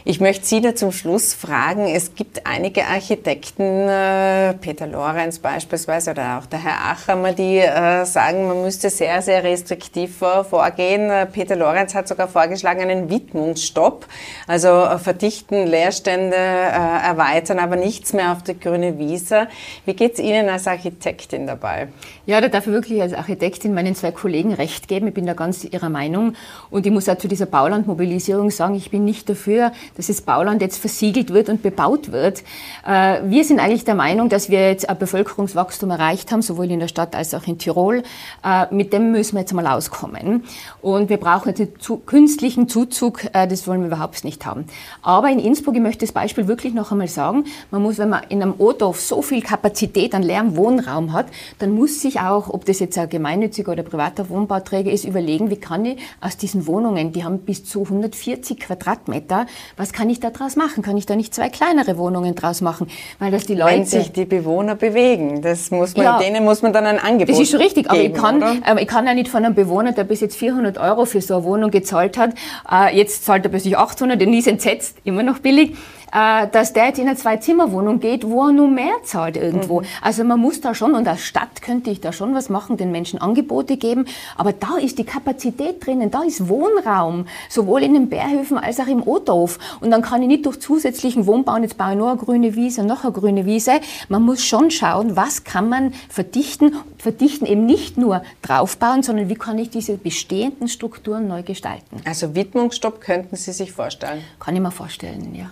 Ich 0.10 0.22
möchte 0.22 0.46
Sie 0.46 0.62
da 0.62 0.74
zum 0.74 0.94
Schluss 0.94 1.34
fragen, 1.34 1.86
es 1.86 2.16
gibt 2.16 2.48
einige 2.48 2.86
Architekten, 2.86 3.90
äh, 3.90 4.54
Peter 4.54 4.88
Lorenz 4.88 5.40
beispielsweise 5.40 6.12
oder 6.12 6.38
auch 6.38 6.46
der 6.46 6.64
Herr 6.64 6.92
Achammer, 6.94 7.34
die 7.34 7.58
äh, 7.58 8.06
sagen, 8.06 8.48
man 8.48 8.62
müsste 8.62 8.90
sehr, 8.90 9.22
sehr 9.22 9.44
restriktiv 9.44 10.16
vorgehen. 10.16 11.10
Äh, 11.10 11.26
Peter 11.26 11.58
Lorenz 11.58 11.94
hat 11.94 12.08
sogar 12.08 12.30
vorgeschlagen, 12.30 12.80
einen 12.80 13.10
Widmungsstopp, 13.10 14.06
also 14.48 14.88
verdichten, 14.98 15.68
Leerstände 15.68 16.38
erweitern, 16.38 17.60
aber 17.60 17.76
nichts 17.76 18.14
mehr 18.14 18.32
auf 18.32 18.44
die 18.44 18.58
grüne 18.58 18.98
Wiese. 18.98 19.50
Wie 19.84 19.94
geht 19.94 20.14
es 20.14 20.20
Ihnen 20.20 20.48
als 20.48 20.68
Architektin 20.68 21.48
dabei? 21.48 21.90
Ja, 22.26 22.40
da 22.40 22.48
darf 22.48 22.66
ich 22.66 22.72
wirklich 22.72 23.02
als 23.02 23.12
Architektin 23.12 23.74
meinen 23.74 23.94
zwei 23.94 24.12
Kollegen 24.12 24.54
recht 24.54 24.88
geben. 24.88 25.08
Ich 25.08 25.14
bin 25.14 25.26
da 25.26 25.34
ganz 25.34 25.66
ihrer 25.66 25.90
Meinung. 25.90 26.34
Und 26.70 26.86
ich 26.86 26.94
muss 26.94 27.10
auch 27.10 27.18
zu 27.18 27.28
dieser 27.28 27.46
Baulandmobilisierung 27.46 28.52
sagen, 28.52 28.76
ich 28.76 28.90
bin 28.90 29.04
nicht 29.04 29.28
dafür, 29.30 29.74
dass 29.98 30.08
das 30.08 30.22
Bauland 30.22 30.62
jetzt 30.62 30.78
versiegelt 30.78 31.34
wird 31.34 31.50
und 31.50 31.62
bebaut 31.62 32.12
wird. 32.12 32.44
Äh, 32.86 33.22
wir 33.26 33.44
sind 33.44 33.60
eigentlich 33.60 33.84
der 33.84 33.96
Meinung, 33.96 34.30
dass 34.30 34.50
wir 34.50 34.70
jetzt 34.70 34.90
ein 34.90 34.98
Bevölkerungswachstum 34.98 35.90
erreicht 35.90 36.32
haben, 36.32 36.42
sowohl 36.42 36.72
in 36.72 36.80
der 36.80 36.88
Stadt 36.88 37.16
als 37.16 37.34
auch 37.34 37.46
in 37.48 37.58
Tirol. 37.58 38.04
Äh, 38.44 38.74
mit 38.74 38.94
dem 38.94 39.12
müssen 39.12 39.34
wir 39.34 39.42
jetzt 39.42 39.54
mal 39.54 39.68
auskommen. 39.68 40.44
Und 40.82 41.10
wir 41.10 41.18
brauchen 41.18 41.50
jetzt 41.50 41.60
einen 41.60 42.06
künstlichen 42.06 42.70
Zuzug, 42.70 43.26
äh, 43.34 43.48
das 43.48 43.68
wollen 43.68 43.82
wir 43.82 43.88
überhaupt 43.88 44.24
nicht 44.24 44.46
haben. 44.46 44.66
Aber 45.02 45.30
in 45.30 45.40
Innsbruck, 45.40 45.76
ich 45.76 45.82
möchte 45.82 46.06
das 46.06 46.14
Beispiel 46.14 46.48
wirklich 46.48 46.74
noch 46.74 46.92
einmal 46.92 47.08
sagen, 47.08 47.46
man 47.72 47.82
muss, 47.82 47.98
wenn 47.98 48.10
man 48.10 48.24
in 48.30 48.42
einem 48.42 48.54
O-Dorf 48.58 49.02
so 49.02 49.22
viel 49.22 49.42
Kapazität 49.42 50.14
an 50.14 50.24
leerem 50.24 50.56
Wohnraum 50.56 51.14
hat, 51.14 51.28
dann 51.60 51.72
muss 51.72 52.02
sich 52.02 52.20
auch, 52.20 52.50
ob 52.50 52.66
das 52.66 52.80
jetzt 52.80 52.98
ein 52.98 53.10
gemeinnütziger 53.10 53.72
oder 53.72 53.84
privater 53.84 54.30
Wohnbauträger 54.30 54.92
ist, 54.92 55.06
überlegen, 55.06 55.50
wie 55.50 55.58
kann 55.58 55.86
ich 55.86 56.00
aus 56.22 56.38
diesen 56.38 56.68
Wohnungen, 56.68 57.12
die 57.12 57.24
haben 57.24 57.40
bis 57.40 57.66
zu 57.66 57.84
140 57.84 58.60
Quadratmeter, 58.60 59.48
was 59.76 59.87
was 59.88 59.94
kann 59.94 60.10
ich 60.10 60.20
da 60.20 60.32
draus 60.32 60.58
machen? 60.58 60.84
Kann 60.84 60.98
ich 60.98 61.06
da 61.06 61.16
nicht 61.16 61.34
zwei 61.34 61.48
kleinere 61.48 61.98
Wohnungen 61.98 62.36
draus 62.36 62.60
machen? 62.60 62.88
Weil 63.20 63.32
das 63.32 63.46
die 63.46 63.56
Leute... 63.56 63.72
Wenn 63.72 63.86
sich 63.86 64.12
die 64.12 64.26
Bewohner 64.26 64.76
bewegen, 64.76 65.42
das 65.42 65.72
muss 65.72 65.96
man, 65.96 66.04
ja, 66.04 66.20
denen 66.20 66.44
muss 66.44 66.62
man 66.62 66.74
dann 66.74 66.86
ein 66.86 67.00
Angebot 67.00 67.30
Das 67.30 67.40
ist 67.40 67.52
schon 67.52 67.62
richtig, 67.62 67.90
aber 67.90 68.02
ich, 68.02 68.14
kann, 68.14 68.42
äh, 68.42 68.82
ich 68.82 68.88
kann 68.88 69.06
ja 69.08 69.14
nicht 69.14 69.30
von 69.30 69.46
einem 69.46 69.56
Bewohner, 69.56 69.94
der 69.94 70.04
bis 70.04 70.20
jetzt 70.20 70.36
400 70.36 70.78
Euro 70.78 71.06
für 71.06 71.22
so 71.22 71.36
eine 71.36 71.44
Wohnung 71.46 71.72
gezahlt 71.72 72.18
hat, 72.18 72.32
äh, 72.70 72.98
jetzt 72.98 73.24
zahlt 73.24 73.46
er 73.46 73.50
plötzlich 73.50 73.78
800, 73.78 74.20
den 74.20 74.34
ist 74.34 74.48
entsetzt, 74.48 74.98
immer 75.06 75.24
noch 75.24 75.40
billig, 75.40 75.74
äh, 76.12 76.48
dass 76.48 76.74
der 76.74 76.88
jetzt 76.88 77.00
in 77.00 77.08
eine 77.08 77.16
Zwei-Zimmer-Wohnung 77.16 78.00
geht, 78.00 78.28
wo 78.28 78.48
er 78.48 78.52
nur 78.52 78.68
mehr 78.68 78.94
zahlt 79.04 79.38
irgendwo. 79.38 79.82
Mhm. 79.82 79.86
Also 80.02 80.24
man 80.24 80.40
muss 80.40 80.62
da 80.62 80.74
schon, 80.74 80.96
und 80.96 81.08
als 81.08 81.22
Stadt 81.22 81.62
könnte 81.62 81.90
ich 81.90 82.02
da 82.02 82.12
schon 82.12 82.34
was 82.34 82.50
machen, 82.50 82.78
den 82.78 82.92
Menschen 82.92 83.22
Angebote 83.22 83.78
geben, 83.78 84.06
aber 84.36 84.54
da 84.54 84.78
ist 84.82 84.98
die 84.98 85.04
Kapazität 85.04 85.86
drinnen, 85.86 86.10
da 86.10 86.24
ist 86.24 86.50
Wohnraum, 86.50 87.28
sowohl 87.50 87.84
in 87.84 87.94
den 87.94 88.10
Bärhöfen 88.10 88.58
als 88.58 88.80
auch 88.80 88.88
im 88.88 89.08
Ottorf. 89.08 89.60
Und 89.82 89.92
dann 89.92 90.02
kann 90.02 90.22
ich 90.22 90.28
nicht 90.28 90.46
durch 90.46 90.60
zusätzlichen 90.60 91.28
Wohnbau, 91.28 91.58
jetzt 91.58 91.78
baue 91.78 91.92
ich 91.92 91.98
nur 91.98 92.10
eine 92.10 92.18
grüne 92.18 92.56
Wiese 92.56 92.84
noch 92.88 93.04
eine 93.04 93.14
grüne 93.14 93.46
Wiese. 93.46 93.80
Man 94.10 94.24
muss 94.24 94.44
schon 94.44 94.72
schauen, 94.72 95.16
was 95.16 95.44
kann 95.44 95.70
man 95.70 95.94
verdichten, 96.10 96.76
verdichten 96.98 97.46
eben 97.46 97.66
nicht 97.66 97.98
nur 97.98 98.24
draufbauen, 98.42 99.04
sondern 99.04 99.30
wie 99.30 99.36
kann 99.36 99.60
ich 99.60 99.70
diese 99.70 99.98
bestehenden 99.98 100.68
Strukturen 100.68 101.28
neu 101.28 101.44
gestalten. 101.44 102.02
Also 102.06 102.34
Widmungsstopp 102.34 103.02
könnten 103.02 103.36
Sie 103.36 103.52
sich 103.52 103.72
vorstellen? 103.72 104.24
Kann 104.40 104.56
ich 104.56 104.62
mir 104.62 104.72
vorstellen, 104.72 105.36
ja. 105.36 105.52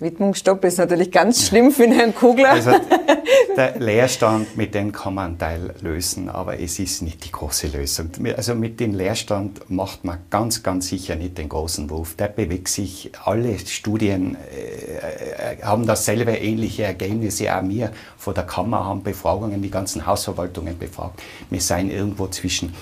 Widmungsstopp 0.00 0.64
ist 0.64 0.78
natürlich 0.78 1.10
ganz 1.10 1.46
schlimm 1.46 1.70
für 1.70 1.86
Herrn 1.86 2.14
Kugler. 2.14 2.52
Also 2.52 2.70
der 3.56 3.78
Leerstand, 3.78 4.56
mit 4.56 4.74
dem 4.74 4.92
kann 4.92 5.14
man 5.14 5.26
einen 5.26 5.38
Teil 5.38 5.74
lösen, 5.82 6.30
aber 6.30 6.58
es 6.58 6.78
ist 6.78 7.02
nicht 7.02 7.22
die 7.24 7.30
große 7.30 7.66
Lösung. 7.68 8.10
Also 8.34 8.54
mit 8.54 8.80
dem 8.80 8.94
Leerstand 8.94 9.70
macht 9.70 10.04
man 10.04 10.18
ganz, 10.30 10.62
ganz 10.62 10.88
sicher 10.88 11.16
nicht 11.16 11.36
den 11.36 11.50
großen 11.50 11.90
Wurf. 11.90 12.14
Der 12.16 12.28
bewegt 12.28 12.68
sich. 12.68 13.10
Alle 13.24 13.58
Studien 13.58 14.36
äh, 14.36 15.56
äh 15.56 15.62
haben 15.62 15.86
dasselbe 15.86 16.32
ähnliche 16.32 16.84
Ergebnisse. 16.84 17.54
Auch 17.54 17.62
wir 17.68 17.92
von 18.16 18.34
der 18.34 18.44
Kammer 18.44 18.86
haben 18.86 19.02
Befragungen, 19.02 19.60
die 19.60 19.70
ganzen 19.70 20.06
Hausverwaltungen 20.06 20.78
befragt. 20.78 21.20
Wir 21.50 21.60
seien 21.60 21.90
irgendwo 21.90 22.26
zwischen 22.28 22.72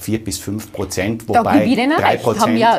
4 0.00 0.14
äh, 0.14 0.18
bis 0.18 0.38
5 0.38 0.72
Prozent, 0.72 1.28
wobei 1.28 1.66
3 1.66 2.16
Prozent 2.16 2.58
ja 2.58 2.78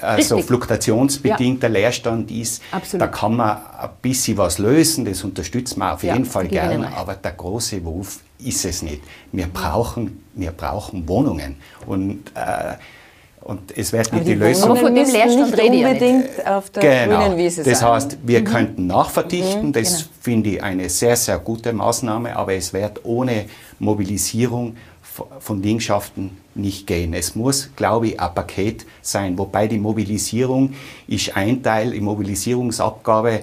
also 0.00 0.38
fluktuationsbedingter 0.38 1.68
ja. 1.68 1.72
Leerstand 1.72 2.30
ist. 2.30 2.62
Absolut. 2.72 3.02
Da 3.02 3.06
kann 3.08 3.36
man 3.36 3.56
ein 3.56 3.90
bisschen 4.00 4.38
was 4.38 4.58
lösen, 4.58 5.04
das 5.04 5.22
unterstützt 5.22 5.76
man 5.76 5.92
auf 5.92 6.02
ja, 6.02 6.14
jeden 6.14 6.24
Fall 6.24 6.48
gerne, 6.48 6.96
aber 6.96 7.14
der 7.14 7.32
große 7.32 7.84
Wurf 7.84 8.20
ist 8.38 8.64
es 8.64 8.82
nicht. 8.82 9.02
Wir 9.32 9.46
brauchen, 9.46 10.24
wir 10.34 10.52
brauchen 10.52 11.06
Wohnungen 11.08 11.56
und 11.86 12.32
äh, 12.34 12.74
und 13.44 13.76
es 13.76 13.92
wird 13.92 14.10
nicht 14.10 14.26
die, 14.26 14.32
die 14.32 14.38
Lösung. 14.38 14.74
Von 14.74 14.94
dem 14.94 15.06
Leerstand 15.06 15.56
nicht 15.56 15.84
unbedingt 15.84 16.46
auf 16.46 16.70
der 16.70 17.06
genau. 17.06 17.20
grünen 17.20 17.36
Wiese 17.36 17.62
Das 17.62 17.84
heißt, 17.84 18.16
wir 18.22 18.40
mhm. 18.40 18.44
könnten 18.44 18.86
nachverdichten. 18.86 19.66
Mhm, 19.66 19.72
das 19.72 19.98
genau. 19.98 20.08
finde 20.22 20.50
ich 20.50 20.62
eine 20.62 20.88
sehr, 20.88 21.14
sehr 21.14 21.38
gute 21.38 21.74
Maßnahme. 21.74 22.34
Aber 22.36 22.54
es 22.54 22.72
wird 22.72 23.04
ohne 23.04 23.44
Mobilisierung 23.78 24.76
von 25.38 25.62
Liegenschaften 25.62 26.30
nicht 26.54 26.86
gehen. 26.86 27.14
Es 27.14 27.36
muss, 27.36 27.70
glaube 27.76 28.08
ich, 28.08 28.20
ein 28.20 28.34
Paket 28.34 28.84
sein, 29.02 29.38
wobei 29.38 29.68
die 29.68 29.78
Mobilisierung 29.78 30.74
ist 31.06 31.36
ein 31.36 31.62
Teil, 31.62 31.92
die 31.92 32.00
Mobilisierungsabgabe 32.00 33.40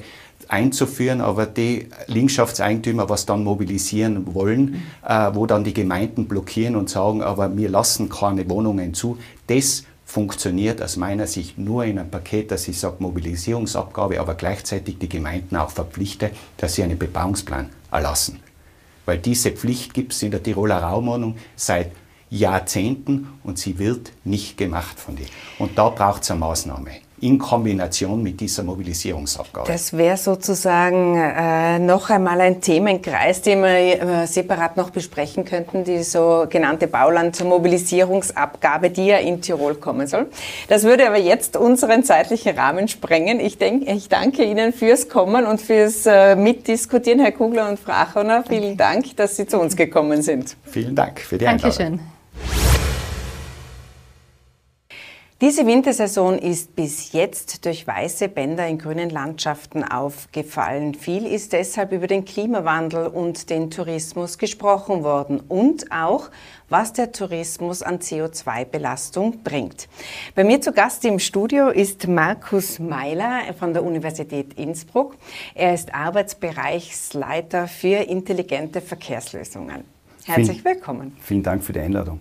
einzuführen, 0.50 1.22
aber 1.22 1.46
die 1.46 1.88
Liegenschaftseigentümer, 2.08 3.10
was 3.10 3.26
dann 3.26 3.44
mobilisieren 3.44 4.34
wollen, 4.34 4.84
äh, 5.08 5.30
wo 5.34 5.46
dann 5.46 5.64
die 5.64 5.74
Gemeinden 5.74 6.28
blockieren 6.28 6.76
und 6.76 6.90
sagen, 6.90 7.22
aber 7.22 7.56
wir 7.56 7.70
lassen 7.70 8.10
keine 8.10 8.50
Wohnungen 8.50 8.94
zu, 8.94 9.18
das 9.48 9.84
funktioniert 10.04 10.82
aus 10.82 10.98
meiner 10.98 11.26
Sicht 11.26 11.58
nur 11.58 11.86
in 11.86 11.98
einem 11.98 12.12
Paket, 12.12 12.52
dass 12.52 12.68
ich 12.68 12.78
sage 12.78 12.98
Mobilisierungsabgabe, 13.00 14.20
aber 14.20 14.34
gleichzeitig 14.34 14.98
die 14.98 15.08
Gemeinden 15.08 15.56
auch 15.56 15.70
verpflichte, 15.70 16.32
dass 16.58 16.76
sie 16.76 16.84
einen 16.84 17.00
Bebauungsplan 17.00 17.70
erlassen. 17.92 18.40
Weil 19.06 19.18
diese 19.18 19.52
Pflicht 19.52 19.94
gibt 19.94 20.14
es 20.14 20.22
in 20.24 20.32
der 20.32 20.44
Tiroler 20.44 20.78
Raumordnung 20.78 21.38
seit 21.56 21.92
Jahrzehnten 22.30 23.28
und 23.44 23.60
sie 23.60 23.78
wird 23.78 24.14
nicht 24.24 24.58
gemacht 24.58 25.00
von 25.00 25.16
denen. 25.16 25.30
Und 25.60 25.78
da 25.78 25.90
braucht 25.90 26.24
es 26.24 26.32
eine 26.32 26.40
Maßnahme 26.40 26.92
in 27.22 27.38
Kombination 27.38 28.22
mit 28.24 28.42
dieser 28.42 28.64
Mobilisierungsabgabe. 28.64 29.72
Das 29.72 29.94
wäre 29.94 30.18
sozusagen 30.18 31.16
äh, 31.16 31.78
noch 31.78 32.10
einmal 32.10 32.42
ein 32.42 32.62
Themenkreis, 32.62 33.44
den 33.44 33.62
wir 33.62 34.02
äh, 34.02 34.26
separat 34.26 34.76
noch 34.76 34.90
besprechen 34.90 35.46
könnten, 35.46 35.84
die 35.84 36.02
sogenannte 36.02 36.88
Bauland-Mobilisierungsabgabe, 36.88 38.90
die 38.90 39.06
ja 39.06 39.18
in 39.18 39.40
Tirol 39.40 39.76
kommen 39.76 40.08
soll. 40.08 40.32
Das 40.68 40.84
würde 40.84 41.06
aber 41.08 41.20
jetzt 41.20 41.58
unseren 41.58 42.04
zeitlichen 42.04 42.58
Rahmen 42.58 42.88
sprengen. 42.88 43.40
Ich, 43.40 43.60
denk, 43.60 43.88
ich 43.88 44.10
danke 44.10 44.44
Ihnen 44.44 44.74
fürs 44.74 45.08
Kommen 45.08 45.46
und 45.46 45.62
fürs 45.62 46.08
äh, 46.08 46.36
Mitdiskutieren, 46.36 47.20
Herr 47.20 47.34
Kugler 47.34 47.70
und 47.70 47.80
Frau 47.80 47.92
Achoner. 47.92 48.44
Vielen 48.48 48.78
Dank, 48.78 49.16
dass 49.18 49.38
Sie 49.38 49.46
zu 49.46 49.60
uns 49.60 49.76
gekommen 49.76 50.24
sind. 50.24 50.58
Vielen 50.64 50.96
Dank 50.96 51.20
für 51.20 51.38
die 51.38 51.46
Einladung. 51.46 51.78
Dankeschön. 51.78 52.00
Diese 55.42 55.66
Wintersaison 55.66 56.38
ist 56.38 56.76
bis 56.76 57.14
jetzt 57.14 57.66
durch 57.66 57.88
weiße 57.88 58.30
Bänder 58.30 58.68
in 58.68 58.78
grünen 58.78 59.10
Landschaften 59.10 59.84
aufgefallen. 59.84 60.94
Viel 60.94 61.26
ist 61.26 61.54
deshalb 61.54 61.94
über 61.94 62.06
den 62.06 62.26
Klimawandel 62.26 63.08
und 63.08 63.50
den 63.50 63.72
Tourismus 63.72 64.38
gesprochen 64.38 65.04
worden 65.04 65.40
und 65.40 65.92
auch, 65.92 66.30
was 66.70 66.94
der 66.94 67.12
Tourismus 67.12 67.82
an 67.82 67.98
CO2-Belastung 67.98 69.42
bringt. 69.44 69.90
Bei 70.36 70.44
mir 70.44 70.62
zu 70.62 70.74
Gast 70.74 71.04
im 71.06 71.18
Studio 71.18 71.70
ist 71.70 72.08
Markus 72.08 72.78
Meiler 72.78 73.40
von 73.58 73.74
der 73.74 73.84
Universität 73.84 74.54
Innsbruck. 74.60 75.16
Er 75.56 75.74
ist 75.74 75.92
Arbeitsbereichsleiter 75.92 77.68
für 77.68 77.98
intelligente 78.08 78.80
Verkehrslösungen. 78.80 79.86
Herzlich 80.24 80.64
willkommen. 80.64 81.18
Vielen 81.20 81.42
Dank 81.42 81.64
für 81.64 81.74
die 81.74 81.80
Einladung. 81.80 82.20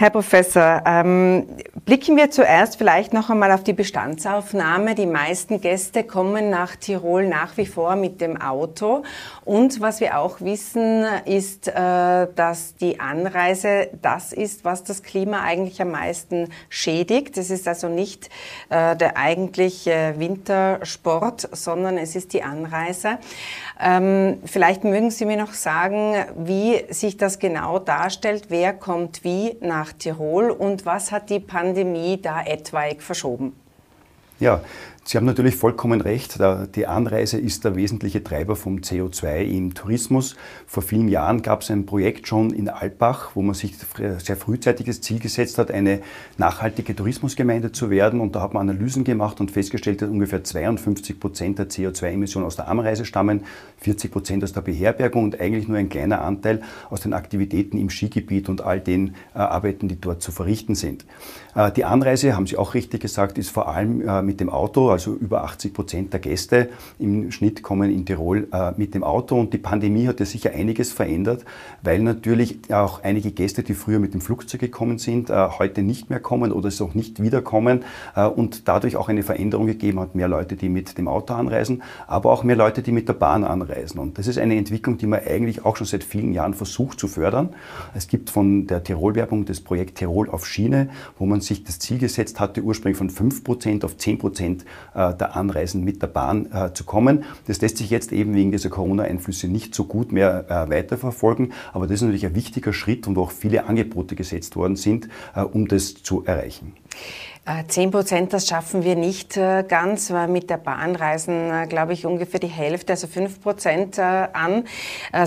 Herr 0.00 0.10
Professor, 0.10 0.80
ähm, 0.86 1.48
blicken 1.84 2.16
wir 2.16 2.30
zuerst 2.30 2.76
vielleicht 2.76 3.12
noch 3.12 3.30
einmal 3.30 3.50
auf 3.50 3.64
die 3.64 3.72
Bestandsaufnahme. 3.72 4.94
Die 4.94 5.06
meisten 5.06 5.60
Gäste 5.60 6.04
kommen 6.04 6.50
nach 6.50 6.76
Tirol 6.76 7.26
nach 7.26 7.56
wie 7.56 7.66
vor 7.66 7.96
mit 7.96 8.20
dem 8.20 8.40
Auto. 8.40 9.02
Und 9.44 9.80
was 9.80 9.98
wir 10.00 10.16
auch 10.16 10.40
wissen, 10.40 11.04
ist, 11.24 11.66
äh, 11.66 11.72
dass 12.32 12.76
die 12.76 13.00
Anreise 13.00 13.88
das 14.00 14.32
ist, 14.32 14.64
was 14.64 14.84
das 14.84 15.02
Klima 15.02 15.42
eigentlich 15.42 15.82
am 15.82 15.90
meisten 15.90 16.48
schädigt. 16.68 17.36
Es 17.36 17.50
ist 17.50 17.66
also 17.66 17.88
nicht 17.88 18.30
äh, 18.68 18.94
der 18.94 19.16
eigentliche 19.16 20.14
Wintersport, 20.16 21.48
sondern 21.50 21.98
es 21.98 22.14
ist 22.14 22.34
die 22.34 22.44
Anreise. 22.44 23.18
Ähm, 23.80 24.38
vielleicht 24.44 24.84
mögen 24.84 25.10
Sie 25.10 25.24
mir 25.24 25.38
noch 25.38 25.54
sagen, 25.54 26.14
wie 26.36 26.84
sich 26.90 27.16
das 27.16 27.40
genau 27.40 27.80
darstellt. 27.80 28.44
Wer 28.48 28.72
kommt 28.74 29.24
wie 29.24 29.56
nach 29.60 29.87
Tirol 29.92 30.50
und 30.50 30.86
was 30.86 31.12
hat 31.12 31.30
die 31.30 31.40
Pandemie 31.40 32.20
da 32.20 32.42
etwaig 32.42 33.02
verschoben? 33.02 33.52
Ja, 34.40 34.60
Sie 35.08 35.16
haben 35.16 35.24
natürlich 35.24 35.56
vollkommen 35.56 36.02
recht. 36.02 36.38
Die 36.76 36.86
Anreise 36.86 37.38
ist 37.38 37.64
der 37.64 37.76
wesentliche 37.76 38.22
Treiber 38.22 38.56
vom 38.56 38.80
CO2 38.80 39.40
im 39.42 39.72
Tourismus. 39.72 40.36
Vor 40.66 40.82
vielen 40.82 41.08
Jahren 41.08 41.40
gab 41.40 41.62
es 41.62 41.70
ein 41.70 41.86
Projekt 41.86 42.28
schon 42.28 42.50
in 42.50 42.68
Alpbach, 42.68 43.30
wo 43.32 43.40
man 43.40 43.54
sich 43.54 43.72
sehr 44.18 44.36
frühzeitig 44.36 44.84
das 44.84 45.00
Ziel 45.00 45.18
gesetzt 45.18 45.56
hat, 45.56 45.70
eine 45.70 46.02
nachhaltige 46.36 46.94
Tourismusgemeinde 46.94 47.72
zu 47.72 47.88
werden. 47.88 48.20
Und 48.20 48.36
da 48.36 48.42
hat 48.42 48.52
man 48.52 48.68
Analysen 48.68 49.02
gemacht 49.02 49.40
und 49.40 49.50
festgestellt, 49.50 50.02
dass 50.02 50.10
ungefähr 50.10 50.44
52 50.44 51.18
Prozent 51.18 51.58
der 51.58 51.70
CO2-Emissionen 51.70 52.44
aus 52.44 52.56
der 52.56 52.68
Anreise 52.68 53.06
stammen, 53.06 53.46
40 53.80 54.10
Prozent 54.10 54.44
aus 54.44 54.52
der 54.52 54.60
Beherbergung 54.60 55.24
und 55.24 55.40
eigentlich 55.40 55.68
nur 55.68 55.78
ein 55.78 55.88
kleiner 55.88 56.22
Anteil 56.22 56.62
aus 56.90 57.00
den 57.00 57.12
Aktivitäten 57.12 57.78
im 57.78 57.90
Skigebiet 57.90 58.48
und 58.48 58.60
all 58.60 58.80
den 58.80 59.14
äh, 59.34 59.38
Arbeiten, 59.38 59.88
die 59.88 60.00
dort 60.00 60.22
zu 60.22 60.32
verrichten 60.32 60.74
sind. 60.74 61.04
Äh, 61.54 61.72
die 61.72 61.84
Anreise, 61.84 62.34
haben 62.34 62.46
Sie 62.46 62.56
auch 62.56 62.74
richtig 62.74 63.00
gesagt, 63.00 63.38
ist 63.38 63.50
vor 63.50 63.68
allem 63.68 64.06
äh, 64.06 64.22
mit 64.22 64.40
dem 64.40 64.50
Auto, 64.50 64.90
also 64.90 65.14
über 65.14 65.44
80 65.44 65.74
Prozent 65.74 66.12
der 66.12 66.20
Gäste 66.20 66.68
im 66.98 67.30
Schnitt 67.30 67.62
kommen 67.62 67.90
in 67.90 68.04
Tirol 68.04 68.48
äh, 68.52 68.72
mit 68.76 68.94
dem 68.94 69.04
Auto. 69.04 69.38
Und 69.38 69.52
die 69.52 69.58
Pandemie 69.58 70.06
hat 70.06 70.20
ja 70.20 70.26
sicher 70.26 70.52
einiges 70.52 70.92
verändert, 70.92 71.44
weil 71.82 72.00
natürlich 72.00 72.58
auch 72.72 73.02
einige 73.02 73.30
Gäste, 73.30 73.62
die 73.62 73.74
früher 73.74 73.98
mit 73.98 74.14
dem 74.14 74.20
Flugzeug 74.20 74.60
gekommen 74.60 74.98
sind, 74.98 75.30
äh, 75.30 75.48
heute 75.58 75.82
nicht 75.82 76.10
mehr 76.10 76.20
kommen 76.20 76.52
oder 76.52 76.68
es 76.68 76.80
auch 76.80 76.94
nicht 76.94 77.22
wiederkommen 77.22 77.84
äh, 78.16 78.26
und 78.26 78.68
dadurch 78.68 78.96
auch 78.96 79.08
eine 79.08 79.22
Veränderung 79.22 79.66
gegeben 79.66 80.00
hat. 80.00 80.14
Mehr 80.14 80.28
Leute, 80.28 80.56
die 80.56 80.68
mit 80.68 80.98
dem 80.98 81.08
Auto 81.08 81.34
anreisen, 81.34 81.82
aber 82.06 82.32
auch 82.32 82.44
mehr 82.44 82.56
Leute, 82.56 82.82
die 82.82 82.92
mit 82.92 83.08
der 83.08 83.14
Bahn 83.14 83.44
anreisen. 83.44 83.67
Und 83.98 84.18
das 84.18 84.26
ist 84.26 84.38
eine 84.38 84.56
Entwicklung, 84.56 84.98
die 84.98 85.06
man 85.06 85.20
eigentlich 85.20 85.64
auch 85.64 85.76
schon 85.76 85.86
seit 85.86 86.04
vielen 86.04 86.32
Jahren 86.32 86.54
versucht 86.54 86.98
zu 86.98 87.08
fördern. 87.08 87.50
Es 87.94 88.08
gibt 88.08 88.30
von 88.30 88.66
der 88.66 88.82
Tirol-Werbung 88.82 89.44
das 89.44 89.60
Projekt 89.60 89.98
Tirol 89.98 90.30
auf 90.30 90.46
Schiene, 90.46 90.90
wo 91.18 91.26
man 91.26 91.40
sich 91.40 91.64
das 91.64 91.78
Ziel 91.78 91.98
gesetzt 91.98 92.40
hatte, 92.40 92.62
ursprünglich 92.62 92.98
von 92.98 93.10
5% 93.10 93.84
auf 93.84 93.96
10% 93.96 94.60
äh, 94.94 95.14
der 95.14 95.36
Anreisen 95.36 95.84
mit 95.84 96.02
der 96.02 96.08
Bahn 96.08 96.50
äh, 96.52 96.72
zu 96.72 96.84
kommen. 96.84 97.24
Das 97.46 97.60
lässt 97.60 97.78
sich 97.78 97.90
jetzt 97.90 98.12
eben 98.12 98.34
wegen 98.34 98.52
dieser 98.52 98.70
Corona-Einflüsse 98.70 99.48
nicht 99.48 99.74
so 99.74 99.84
gut 99.84 100.12
mehr 100.12 100.46
äh, 100.48 100.70
weiterverfolgen, 100.70 101.52
aber 101.72 101.86
das 101.86 101.96
ist 101.96 102.02
natürlich 102.02 102.26
ein 102.26 102.34
wichtiger 102.34 102.72
Schritt 102.72 103.06
und 103.06 103.16
wo 103.16 103.22
auch 103.22 103.32
viele 103.32 103.66
Angebote 103.66 104.16
gesetzt 104.16 104.56
worden 104.56 104.76
sind, 104.76 105.08
um 105.52 105.68
das 105.68 106.02
zu 106.02 106.24
erreichen. 106.24 106.72
10 107.68 107.90
Prozent, 107.90 108.32
das 108.32 108.46
schaffen 108.46 108.84
wir 108.84 108.94
nicht 108.94 109.34
ganz, 109.68 110.10
weil 110.10 110.28
mit 110.28 110.50
der 110.50 110.58
Bahn 110.58 110.94
reisen, 110.96 111.50
glaube 111.68 111.92
ich, 111.94 112.04
ungefähr 112.04 112.40
die 112.40 112.46
Hälfte, 112.46 112.92
also 112.92 113.06
5 113.06 113.40
Prozent 113.40 113.98
an. 113.98 114.64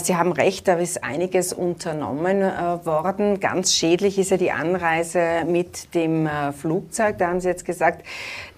Sie 0.03 0.15
haben 0.15 0.31
recht, 0.31 0.67
da 0.67 0.75
ist 0.75 1.03
einiges 1.03 1.51
unternommen 1.51 2.41
worden. 2.41 3.39
Ganz 3.39 3.73
schädlich 3.73 4.19
ist 4.19 4.31
ja 4.31 4.37
die 4.37 4.51
Anreise 4.51 5.45
mit 5.47 5.95
dem 5.95 6.29
Flugzeug. 6.55 7.17
Da 7.17 7.27
haben 7.27 7.41
Sie 7.41 7.47
jetzt 7.47 7.65
gesagt, 7.65 8.05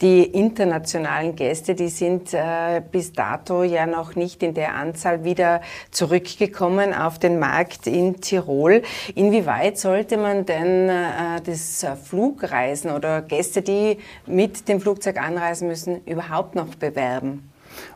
die 0.03 0.23
internationalen 0.23 1.35
Gäste, 1.35 1.75
die 1.75 1.87
sind 1.87 2.33
äh, 2.33 2.81
bis 2.91 3.13
dato 3.13 3.63
ja 3.63 3.85
noch 3.85 4.15
nicht 4.15 4.43
in 4.43 4.53
der 4.53 4.75
Anzahl 4.75 5.23
wieder 5.23 5.61
zurückgekommen 5.91 6.93
auf 6.93 7.19
den 7.19 7.39
Markt 7.39 7.87
in 7.87 8.19
Tirol. 8.19 8.81
Inwieweit 9.15 9.77
sollte 9.77 10.17
man 10.17 10.45
denn 10.45 10.89
äh, 10.89 11.41
das 11.45 11.85
Flugreisen 12.03 12.91
oder 12.91 13.21
Gäste, 13.21 13.52
die 13.61 13.97
mit 14.25 14.67
dem 14.67 14.81
Flugzeug 14.81 15.17
anreisen 15.21 15.67
müssen, 15.67 16.03
überhaupt 16.05 16.55
noch 16.55 16.75
bewerben? 16.75 17.49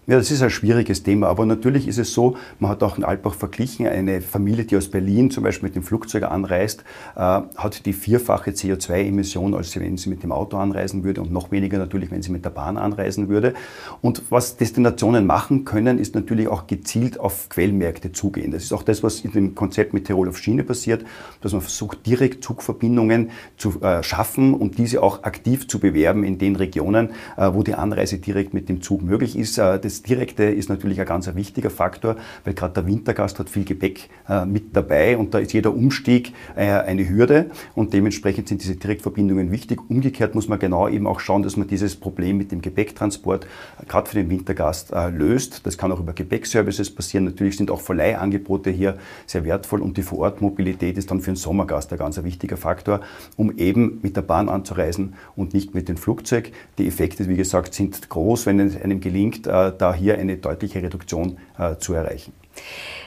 Ja, 0.09 0.15
das 0.15 0.31
ist 0.31 0.41
ein 0.41 0.49
schwieriges 0.49 1.03
Thema, 1.03 1.27
aber 1.27 1.45
natürlich 1.45 1.85
ist 1.85 1.97
es 1.97 2.13
so, 2.13 2.37
man 2.59 2.71
hat 2.71 2.81
auch 2.81 2.97
in 2.97 3.03
Alpbach 3.03 3.33
verglichen, 3.33 3.87
eine 3.87 4.21
Familie, 4.21 4.63
die 4.63 4.77
aus 4.77 4.87
Berlin 4.87 5.31
zum 5.31 5.43
Beispiel 5.43 5.67
mit 5.67 5.75
dem 5.75 5.83
Flugzeug 5.83 6.23
anreist, 6.23 6.85
äh, 7.17 7.19
hat 7.19 7.85
die 7.85 7.91
vierfache 7.91 8.51
CO2-Emission, 8.51 9.53
als 9.53 9.77
wenn 9.77 9.97
sie 9.97 10.09
mit 10.09 10.23
dem 10.23 10.31
Auto 10.31 10.55
anreisen 10.55 11.03
würde 11.03 11.19
und 11.19 11.33
noch 11.33 11.51
weniger 11.51 11.77
natürlich, 11.77 12.09
wenn 12.09 12.21
sie 12.21 12.31
mit 12.31 12.45
der 12.45 12.51
Bahn 12.51 12.77
anreisen 12.77 13.27
würde. 13.27 13.53
Und 13.99 14.23
was 14.29 14.55
Destinationen 14.55 15.25
machen 15.25 15.65
können, 15.65 15.99
ist 15.99 16.15
natürlich 16.15 16.47
auch 16.47 16.67
gezielt 16.67 17.19
auf 17.19 17.49
Quellmärkte 17.49 18.13
zugehen. 18.13 18.51
Das 18.51 18.63
ist 18.63 18.71
auch 18.71 18.83
das, 18.83 19.03
was 19.03 19.19
in 19.19 19.33
dem 19.33 19.55
Konzept 19.55 19.93
mit 19.93 20.05
Tirol 20.05 20.29
auf 20.29 20.37
Schiene 20.37 20.63
passiert, 20.63 21.03
dass 21.41 21.51
man 21.51 21.59
versucht, 21.59 22.05
direkt 22.05 22.45
Zugverbindungen 22.45 23.31
zu 23.57 23.81
äh, 23.81 24.01
schaffen 24.03 24.53
und 24.53 24.77
diese 24.77 25.03
auch 25.03 25.23
aktiv 25.23 25.67
zu 25.67 25.79
bewerben 25.79 26.23
in 26.23 26.37
den 26.37 26.55
Regionen, 26.55 27.09
äh, 27.35 27.51
wo 27.51 27.61
die 27.61 27.73
Anreise 27.73 28.19
direkt 28.19 28.53
mit 28.53 28.69
dem 28.69 28.81
Zug 28.81 29.01
möglich 29.01 29.37
ist. 29.37 29.57
Äh, 29.57 29.81
das 29.97 30.03
Direkte 30.03 30.43
ist 30.43 30.69
natürlich 30.69 30.99
ein 30.99 31.07
ganz 31.07 31.33
wichtiger 31.33 31.71
Faktor, 31.71 32.17
weil 32.43 32.53
gerade 32.53 32.75
der 32.75 32.85
Wintergast 32.85 33.39
hat 33.39 33.49
viel 33.49 33.65
Gepäck 33.65 34.09
äh, 34.29 34.45
mit 34.45 34.75
dabei 34.75 35.17
und 35.17 35.33
da 35.33 35.39
ist 35.39 35.53
jeder 35.53 35.73
Umstieg 35.73 36.33
äh, 36.55 36.69
eine 36.69 37.09
Hürde 37.09 37.49
und 37.73 37.93
dementsprechend 37.93 38.47
sind 38.47 38.61
diese 38.61 38.75
Direktverbindungen 38.75 39.51
wichtig. 39.51 39.79
Umgekehrt 39.89 40.35
muss 40.35 40.47
man 40.47 40.59
genau 40.59 40.87
eben 40.87 41.07
auch 41.07 41.19
schauen, 41.19 41.41
dass 41.41 41.57
man 41.57 41.67
dieses 41.67 41.95
Problem 41.95 42.37
mit 42.37 42.51
dem 42.51 42.61
Gepäcktransport 42.61 43.45
äh, 43.45 43.85
gerade 43.87 44.07
für 44.07 44.17
den 44.17 44.29
Wintergast 44.29 44.93
löst. 45.11 45.65
Das 45.65 45.77
kann 45.77 45.91
auch 45.91 45.99
über 45.99 46.13
Gepäckservices 46.13 46.93
passieren. 46.93 47.25
Natürlich 47.25 47.57
sind 47.57 47.71
auch 47.71 47.81
Verleihangebote 47.81 48.69
hier 48.69 48.97
sehr 49.25 49.43
wertvoll 49.45 49.81
und 49.81 49.97
die 49.97 50.03
Vorortmobilität 50.03 50.97
ist 50.97 51.09
dann 51.09 51.21
für 51.21 51.31
den 51.31 51.35
Sommergast 51.35 51.91
ein 51.91 51.97
ganz 51.97 52.21
wichtiger 52.23 52.57
Faktor, 52.57 53.01
um 53.35 53.57
eben 53.57 53.99
mit 54.01 54.15
der 54.15 54.21
Bahn 54.21 54.49
anzureisen 54.49 55.15
und 55.35 55.53
nicht 55.53 55.73
mit 55.73 55.89
dem 55.89 55.97
Flugzeug. 55.97 56.51
Die 56.77 56.87
Effekte, 56.87 57.27
wie 57.27 57.35
gesagt, 57.35 57.73
sind 57.73 58.09
groß, 58.09 58.45
wenn 58.45 58.59
es 58.59 58.79
einem 58.79 58.99
gelingt, 58.99 59.47
äh, 59.47 59.71
da 59.87 59.93
hier 59.93 60.17
eine 60.17 60.37
deutliche 60.37 60.81
Reduktion 60.81 61.37
äh, 61.57 61.77
zu 61.77 61.93
erreichen. 61.93 62.33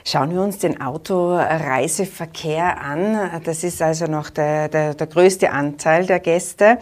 Schauen 0.04 0.32
wir 0.32 0.40
uns 0.40 0.58
den 0.58 0.80
Autoreiseverkehr 0.80 2.80
an. 2.80 3.42
Das 3.44 3.64
ist 3.64 3.82
also 3.82 4.06
noch 4.06 4.30
der, 4.30 4.68
der, 4.68 4.94
der 4.94 5.06
größte 5.06 5.50
Anteil 5.50 6.06
der 6.06 6.20
Gäste. 6.20 6.78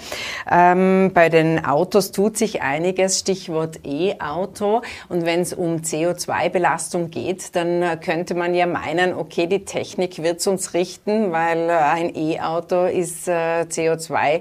Ähm, 0.50 1.10
bei 1.12 1.28
den 1.28 1.64
Autos 1.64 2.12
tut 2.12 2.36
sich 2.36 2.62
einiges, 2.62 3.20
Stichwort 3.20 3.80
E-Auto. 3.84 4.82
Und 5.08 5.26
wenn 5.26 5.40
es 5.40 5.52
um 5.52 5.78
CO2-Belastung 5.78 7.10
geht, 7.10 7.56
dann 7.56 8.00
könnte 8.00 8.34
man 8.34 8.54
ja 8.54 8.66
meinen, 8.66 9.14
okay, 9.14 9.46
die 9.46 9.64
Technik 9.64 10.22
wird 10.22 10.46
uns 10.46 10.74
richten, 10.74 11.32
weil 11.32 11.70
ein 11.70 12.14
E-Auto 12.14 12.84
ist 12.84 13.26
äh, 13.26 13.62
CO2 13.62 14.36
äh, 14.36 14.40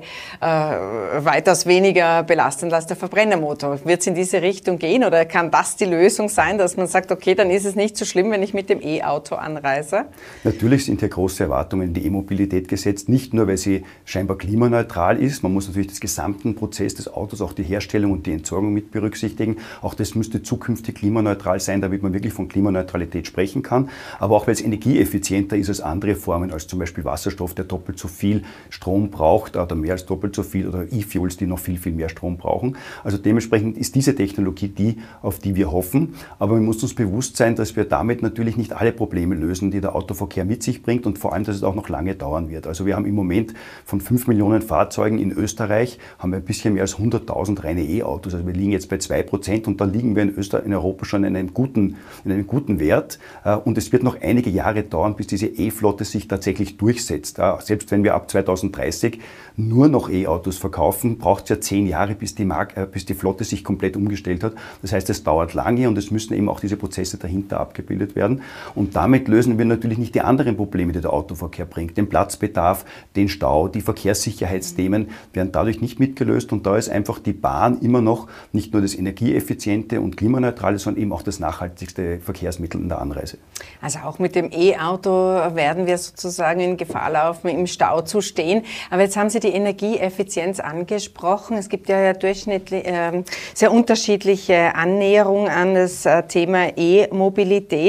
weitaus 1.26 1.66
weniger 1.66 2.24
belastend 2.24 2.74
als 2.74 2.86
der 2.86 2.96
Verbrennermotor. 2.96 3.84
Wird 3.86 4.02
es 4.02 4.08
in 4.08 4.16
diese 4.16 4.42
Richtung 4.42 4.78
gehen 4.78 5.04
oder 5.04 5.26
kann 5.26 5.50
das 5.50 5.76
die 5.76 5.86
Lösung 5.86 6.30
sein, 6.30 6.58
dass 6.58 6.78
man 6.78 6.88
sagt, 6.88 7.12
okay, 7.12 7.34
dann 7.34 7.50
ist 7.50 7.66
es 7.66 7.76
nicht 7.76 7.98
so 7.98 8.06
schlimm, 8.06 8.17
wenn 8.26 8.44
ich 8.44 8.54
mit 8.54 8.70
dem 8.70 8.82
E-Auto 8.82 9.36
anreise? 9.36 10.06
Natürlich 10.44 10.86
sind 10.86 11.00
hier 11.00 11.10
große 11.10 11.44
Erwartungen 11.44 11.90
in 11.90 11.94
die 11.94 12.06
E-Mobilität 12.06 12.68
gesetzt, 12.68 13.10
nicht 13.10 13.34
nur, 13.34 13.48
weil 13.48 13.58
sie 13.58 13.84
scheinbar 14.06 14.38
klimaneutral 14.38 15.22
ist. 15.22 15.44
Man 15.44 15.54
muss 15.54 15.68
natürlich 15.68 15.88
das 15.88 16.00
gesamte 16.00 16.52
Prozess 16.54 16.96
des 16.96 17.08
Autos, 17.14 17.42
auch 17.42 17.54
die 17.54 17.64
Herstellung 17.64 18.12
und 18.12 18.26
die 18.26 18.32
Entsorgung 18.32 18.74
mit 18.74 18.92
berücksichtigen. 18.92 19.58
Auch 19.82 19.94
das 19.94 20.16
müsste 20.16 20.42
zukünftig 20.42 20.96
klimaneutral 20.96 21.60
sein, 21.60 21.82
damit 21.82 22.02
man 22.02 22.14
wirklich 22.14 22.34
von 22.34 22.48
Klimaneutralität 22.48 23.28
sprechen 23.28 23.62
kann. 23.62 23.90
Aber 24.20 24.36
auch 24.36 24.48
weil 24.48 24.54
es 24.54 24.62
energieeffizienter 24.62 25.56
ist 25.56 25.70
als 25.70 25.82
andere 25.82 26.16
Formen, 26.16 26.52
als 26.52 26.68
zum 26.68 26.80
Beispiel 26.80 27.06
Wasserstoff, 27.06 27.54
der 27.54 27.66
doppelt 27.66 28.00
so 28.00 28.08
viel 28.08 28.44
Strom 28.70 29.12
braucht 29.12 29.56
oder 29.56 29.76
mehr 29.76 29.94
als 29.94 30.06
doppelt 30.06 30.36
so 30.36 30.44
viel 30.44 30.68
oder 30.68 30.84
E-Fuels, 30.92 31.38
die 31.38 31.46
noch 31.46 31.60
viel, 31.60 31.78
viel 31.78 31.94
mehr 31.94 32.10
Strom 32.10 32.38
brauchen. 32.38 32.78
Also 33.04 33.18
dementsprechend 33.18 33.78
ist 33.78 33.94
diese 33.96 34.16
Technologie 34.16 34.70
die, 34.70 34.98
auf 35.22 35.40
die 35.40 35.56
wir 35.56 35.72
hoffen. 35.72 36.16
Aber 36.40 36.56
wir 36.56 36.62
müssen 36.62 36.84
uns 36.84 36.96
bewusst 36.96 37.38
sein, 37.38 37.56
dass 37.56 37.76
wir 37.76 37.86
damit 37.86 38.07
natürlich 38.08 38.58
nicht 38.58 38.74
alle 38.74 38.92
Probleme 38.92 39.36
lösen, 39.36 39.72
die 39.72 39.82
der 39.82 39.96
Autoverkehr 39.96 40.46
mit 40.46 40.64
sich 40.64 40.82
bringt 40.82 41.06
und 41.06 41.20
vor 41.20 41.34
allem, 41.34 41.44
dass 41.44 41.56
es 41.56 41.64
auch 41.64 41.76
noch 41.76 41.90
lange 41.90 42.16
dauern 42.16 42.50
wird. 42.50 42.68
Also 42.68 42.86
wir 42.86 42.96
haben 42.96 43.06
im 43.06 43.16
Moment 43.16 43.54
von 43.86 44.02
5 44.02 44.28
Millionen 44.28 44.62
Fahrzeugen 44.62 45.20
in 45.20 45.32
Österreich, 45.32 46.00
haben 46.20 46.32
wir 46.32 46.38
ein 46.38 46.46
bisschen 46.46 46.74
mehr 46.74 46.84
als 46.84 46.98
100.000 46.98 47.64
reine 47.64 47.84
E-Autos. 47.84 48.34
Also 48.34 48.48
wir 48.48 48.54
liegen 48.54 48.72
jetzt 48.72 48.90
bei 48.90 48.98
2 48.98 49.24
Prozent 49.24 49.68
und 49.68 49.80
da 49.80 49.86
liegen 49.86 50.16
wir 50.16 50.24
in 50.24 50.36
Österreich, 50.36 50.66
in 50.66 50.74
Europa 50.74 51.06
schon 51.06 51.24
in 51.24 51.36
einem 51.36 51.54
guten, 51.54 51.98
in 52.26 52.32
einem 52.32 52.48
guten 52.48 52.80
Wert. 52.80 53.20
Äh, 53.44 53.56
und 53.56 53.78
es 53.78 53.92
wird 53.92 54.04
noch 54.04 54.20
einige 54.22 54.50
Jahre 54.50 54.84
dauern, 54.84 55.16
bis 55.16 55.28
diese 55.28 55.48
E-Flotte 55.48 56.06
sich 56.06 56.28
tatsächlich 56.28 56.78
durchsetzt. 56.78 57.40
Selbst 57.60 57.92
wenn 57.92 58.04
wir 58.04 58.16
ab 58.16 58.32
2030 58.32 59.20
nur 59.58 59.88
noch 59.88 60.10
E-Autos 60.10 60.58
verkaufen, 60.58 61.18
braucht 61.18 61.44
es 61.44 61.50
ja 61.50 61.60
zehn 61.60 61.88
Jahre, 61.88 62.16
bis 62.16 62.36
die, 62.36 62.46
Mark 62.46 62.78
äh, 62.78 62.88
bis 62.90 63.06
die 63.06 63.14
Flotte 63.16 63.44
sich 63.44 63.64
komplett 63.64 63.98
umgestellt 63.98 64.44
hat. 64.44 64.54
Das 64.82 64.92
heißt, 64.92 65.10
es 65.10 65.24
dauert 65.24 65.54
lange 65.54 65.88
und 65.88 65.98
es 65.98 66.12
müssen 66.12 66.34
eben 66.34 66.48
auch 66.48 66.60
diese 66.60 66.78
Prozesse 66.78 67.18
dahinter 67.18 67.60
abgebildet 67.60 67.97
werden. 68.16 68.42
Und 68.76 68.96
damit 68.96 69.28
lösen 69.28 69.58
wir 69.58 69.66
natürlich 69.66 69.98
nicht 69.98 70.16
die 70.16 70.22
anderen 70.22 70.56
Probleme, 70.58 70.94
die 70.94 71.02
der 71.02 71.14
Autoverkehr 71.14 71.66
bringt. 71.66 71.98
Den 71.98 72.10
Platzbedarf, 72.10 72.86
den 73.16 73.30
Stau, 73.30 73.68
die 73.68 73.82
Verkehrssicherheitsthemen 73.82 75.10
werden 75.34 75.52
dadurch 75.52 75.82
nicht 75.82 76.00
mitgelöst. 76.00 76.52
Und 76.52 76.66
da 76.66 76.78
ist 76.78 76.90
einfach 76.90 77.20
die 77.20 77.34
Bahn 77.34 77.80
immer 77.82 78.02
noch 78.02 78.28
nicht 78.52 78.74
nur 78.74 78.82
das 78.82 78.96
energieeffiziente 78.96 80.02
und 80.02 80.18
klimaneutrale, 80.18 80.80
sondern 80.80 81.02
eben 81.02 81.14
auch 81.14 81.22
das 81.22 81.40
nachhaltigste 81.40 82.20
Verkehrsmittel 82.20 82.82
in 82.82 82.90
der 82.90 83.02
Anreise. 83.02 83.38
Also 83.82 84.00
auch 84.00 84.20
mit 84.20 84.36
dem 84.36 84.52
E-Auto 84.52 85.10
werden 85.10 85.88
wir 85.88 85.98
sozusagen 85.98 86.60
in 86.60 86.78
Gefahr 86.78 87.12
laufen, 87.12 87.48
im 87.48 87.68
Stau 87.68 88.02
zu 88.02 88.22
stehen. 88.22 88.64
Aber 88.90 89.02
jetzt 89.02 89.18
haben 89.18 89.30
Sie 89.30 89.40
die 89.40 89.50
Energieeffizienz 89.50 90.60
angesprochen. 90.60 91.58
Es 91.58 91.70
gibt 91.70 91.90
ja 91.90 92.14
durchschnittlich 92.14 92.86
äh, 92.86 93.24
sehr 93.54 93.72
unterschiedliche 93.72 94.76
Annäherungen 94.76 95.50
an 95.50 95.74
das 95.74 96.06
äh, 96.06 96.24
Thema 96.24 96.78
E-Mobilität. 96.78 97.87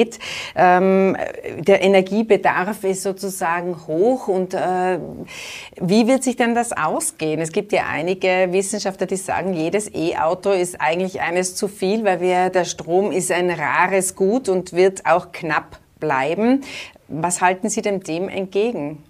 Ähm, 0.54 1.16
der 1.58 1.82
Energiebedarf 1.82 2.84
ist 2.84 3.02
sozusagen 3.02 3.76
hoch 3.86 4.28
und 4.28 4.54
äh, 4.54 4.98
wie 5.80 6.06
wird 6.06 6.24
sich 6.24 6.36
denn 6.36 6.54
das 6.54 6.72
ausgehen? 6.72 7.40
Es 7.40 7.52
gibt 7.52 7.72
ja 7.72 7.82
einige 7.90 8.48
Wissenschaftler, 8.50 9.06
die 9.06 9.16
sagen, 9.16 9.54
jedes 9.54 9.92
E-Auto 9.94 10.50
ist 10.50 10.80
eigentlich 10.80 11.20
eines 11.20 11.54
zu 11.54 11.68
viel, 11.68 12.04
weil 12.04 12.20
wir, 12.20 12.50
der 12.50 12.64
Strom 12.64 13.12
ist 13.12 13.32
ein 13.32 13.50
rares 13.50 14.14
Gut 14.14 14.48
und 14.48 14.72
wird 14.72 15.06
auch 15.06 15.32
knapp 15.32 15.78
bleiben. 15.98 16.62
Was 17.08 17.40
halten 17.40 17.68
Sie 17.68 17.82
denn 17.82 18.00
dem 18.00 18.28
entgegen? 18.28 19.02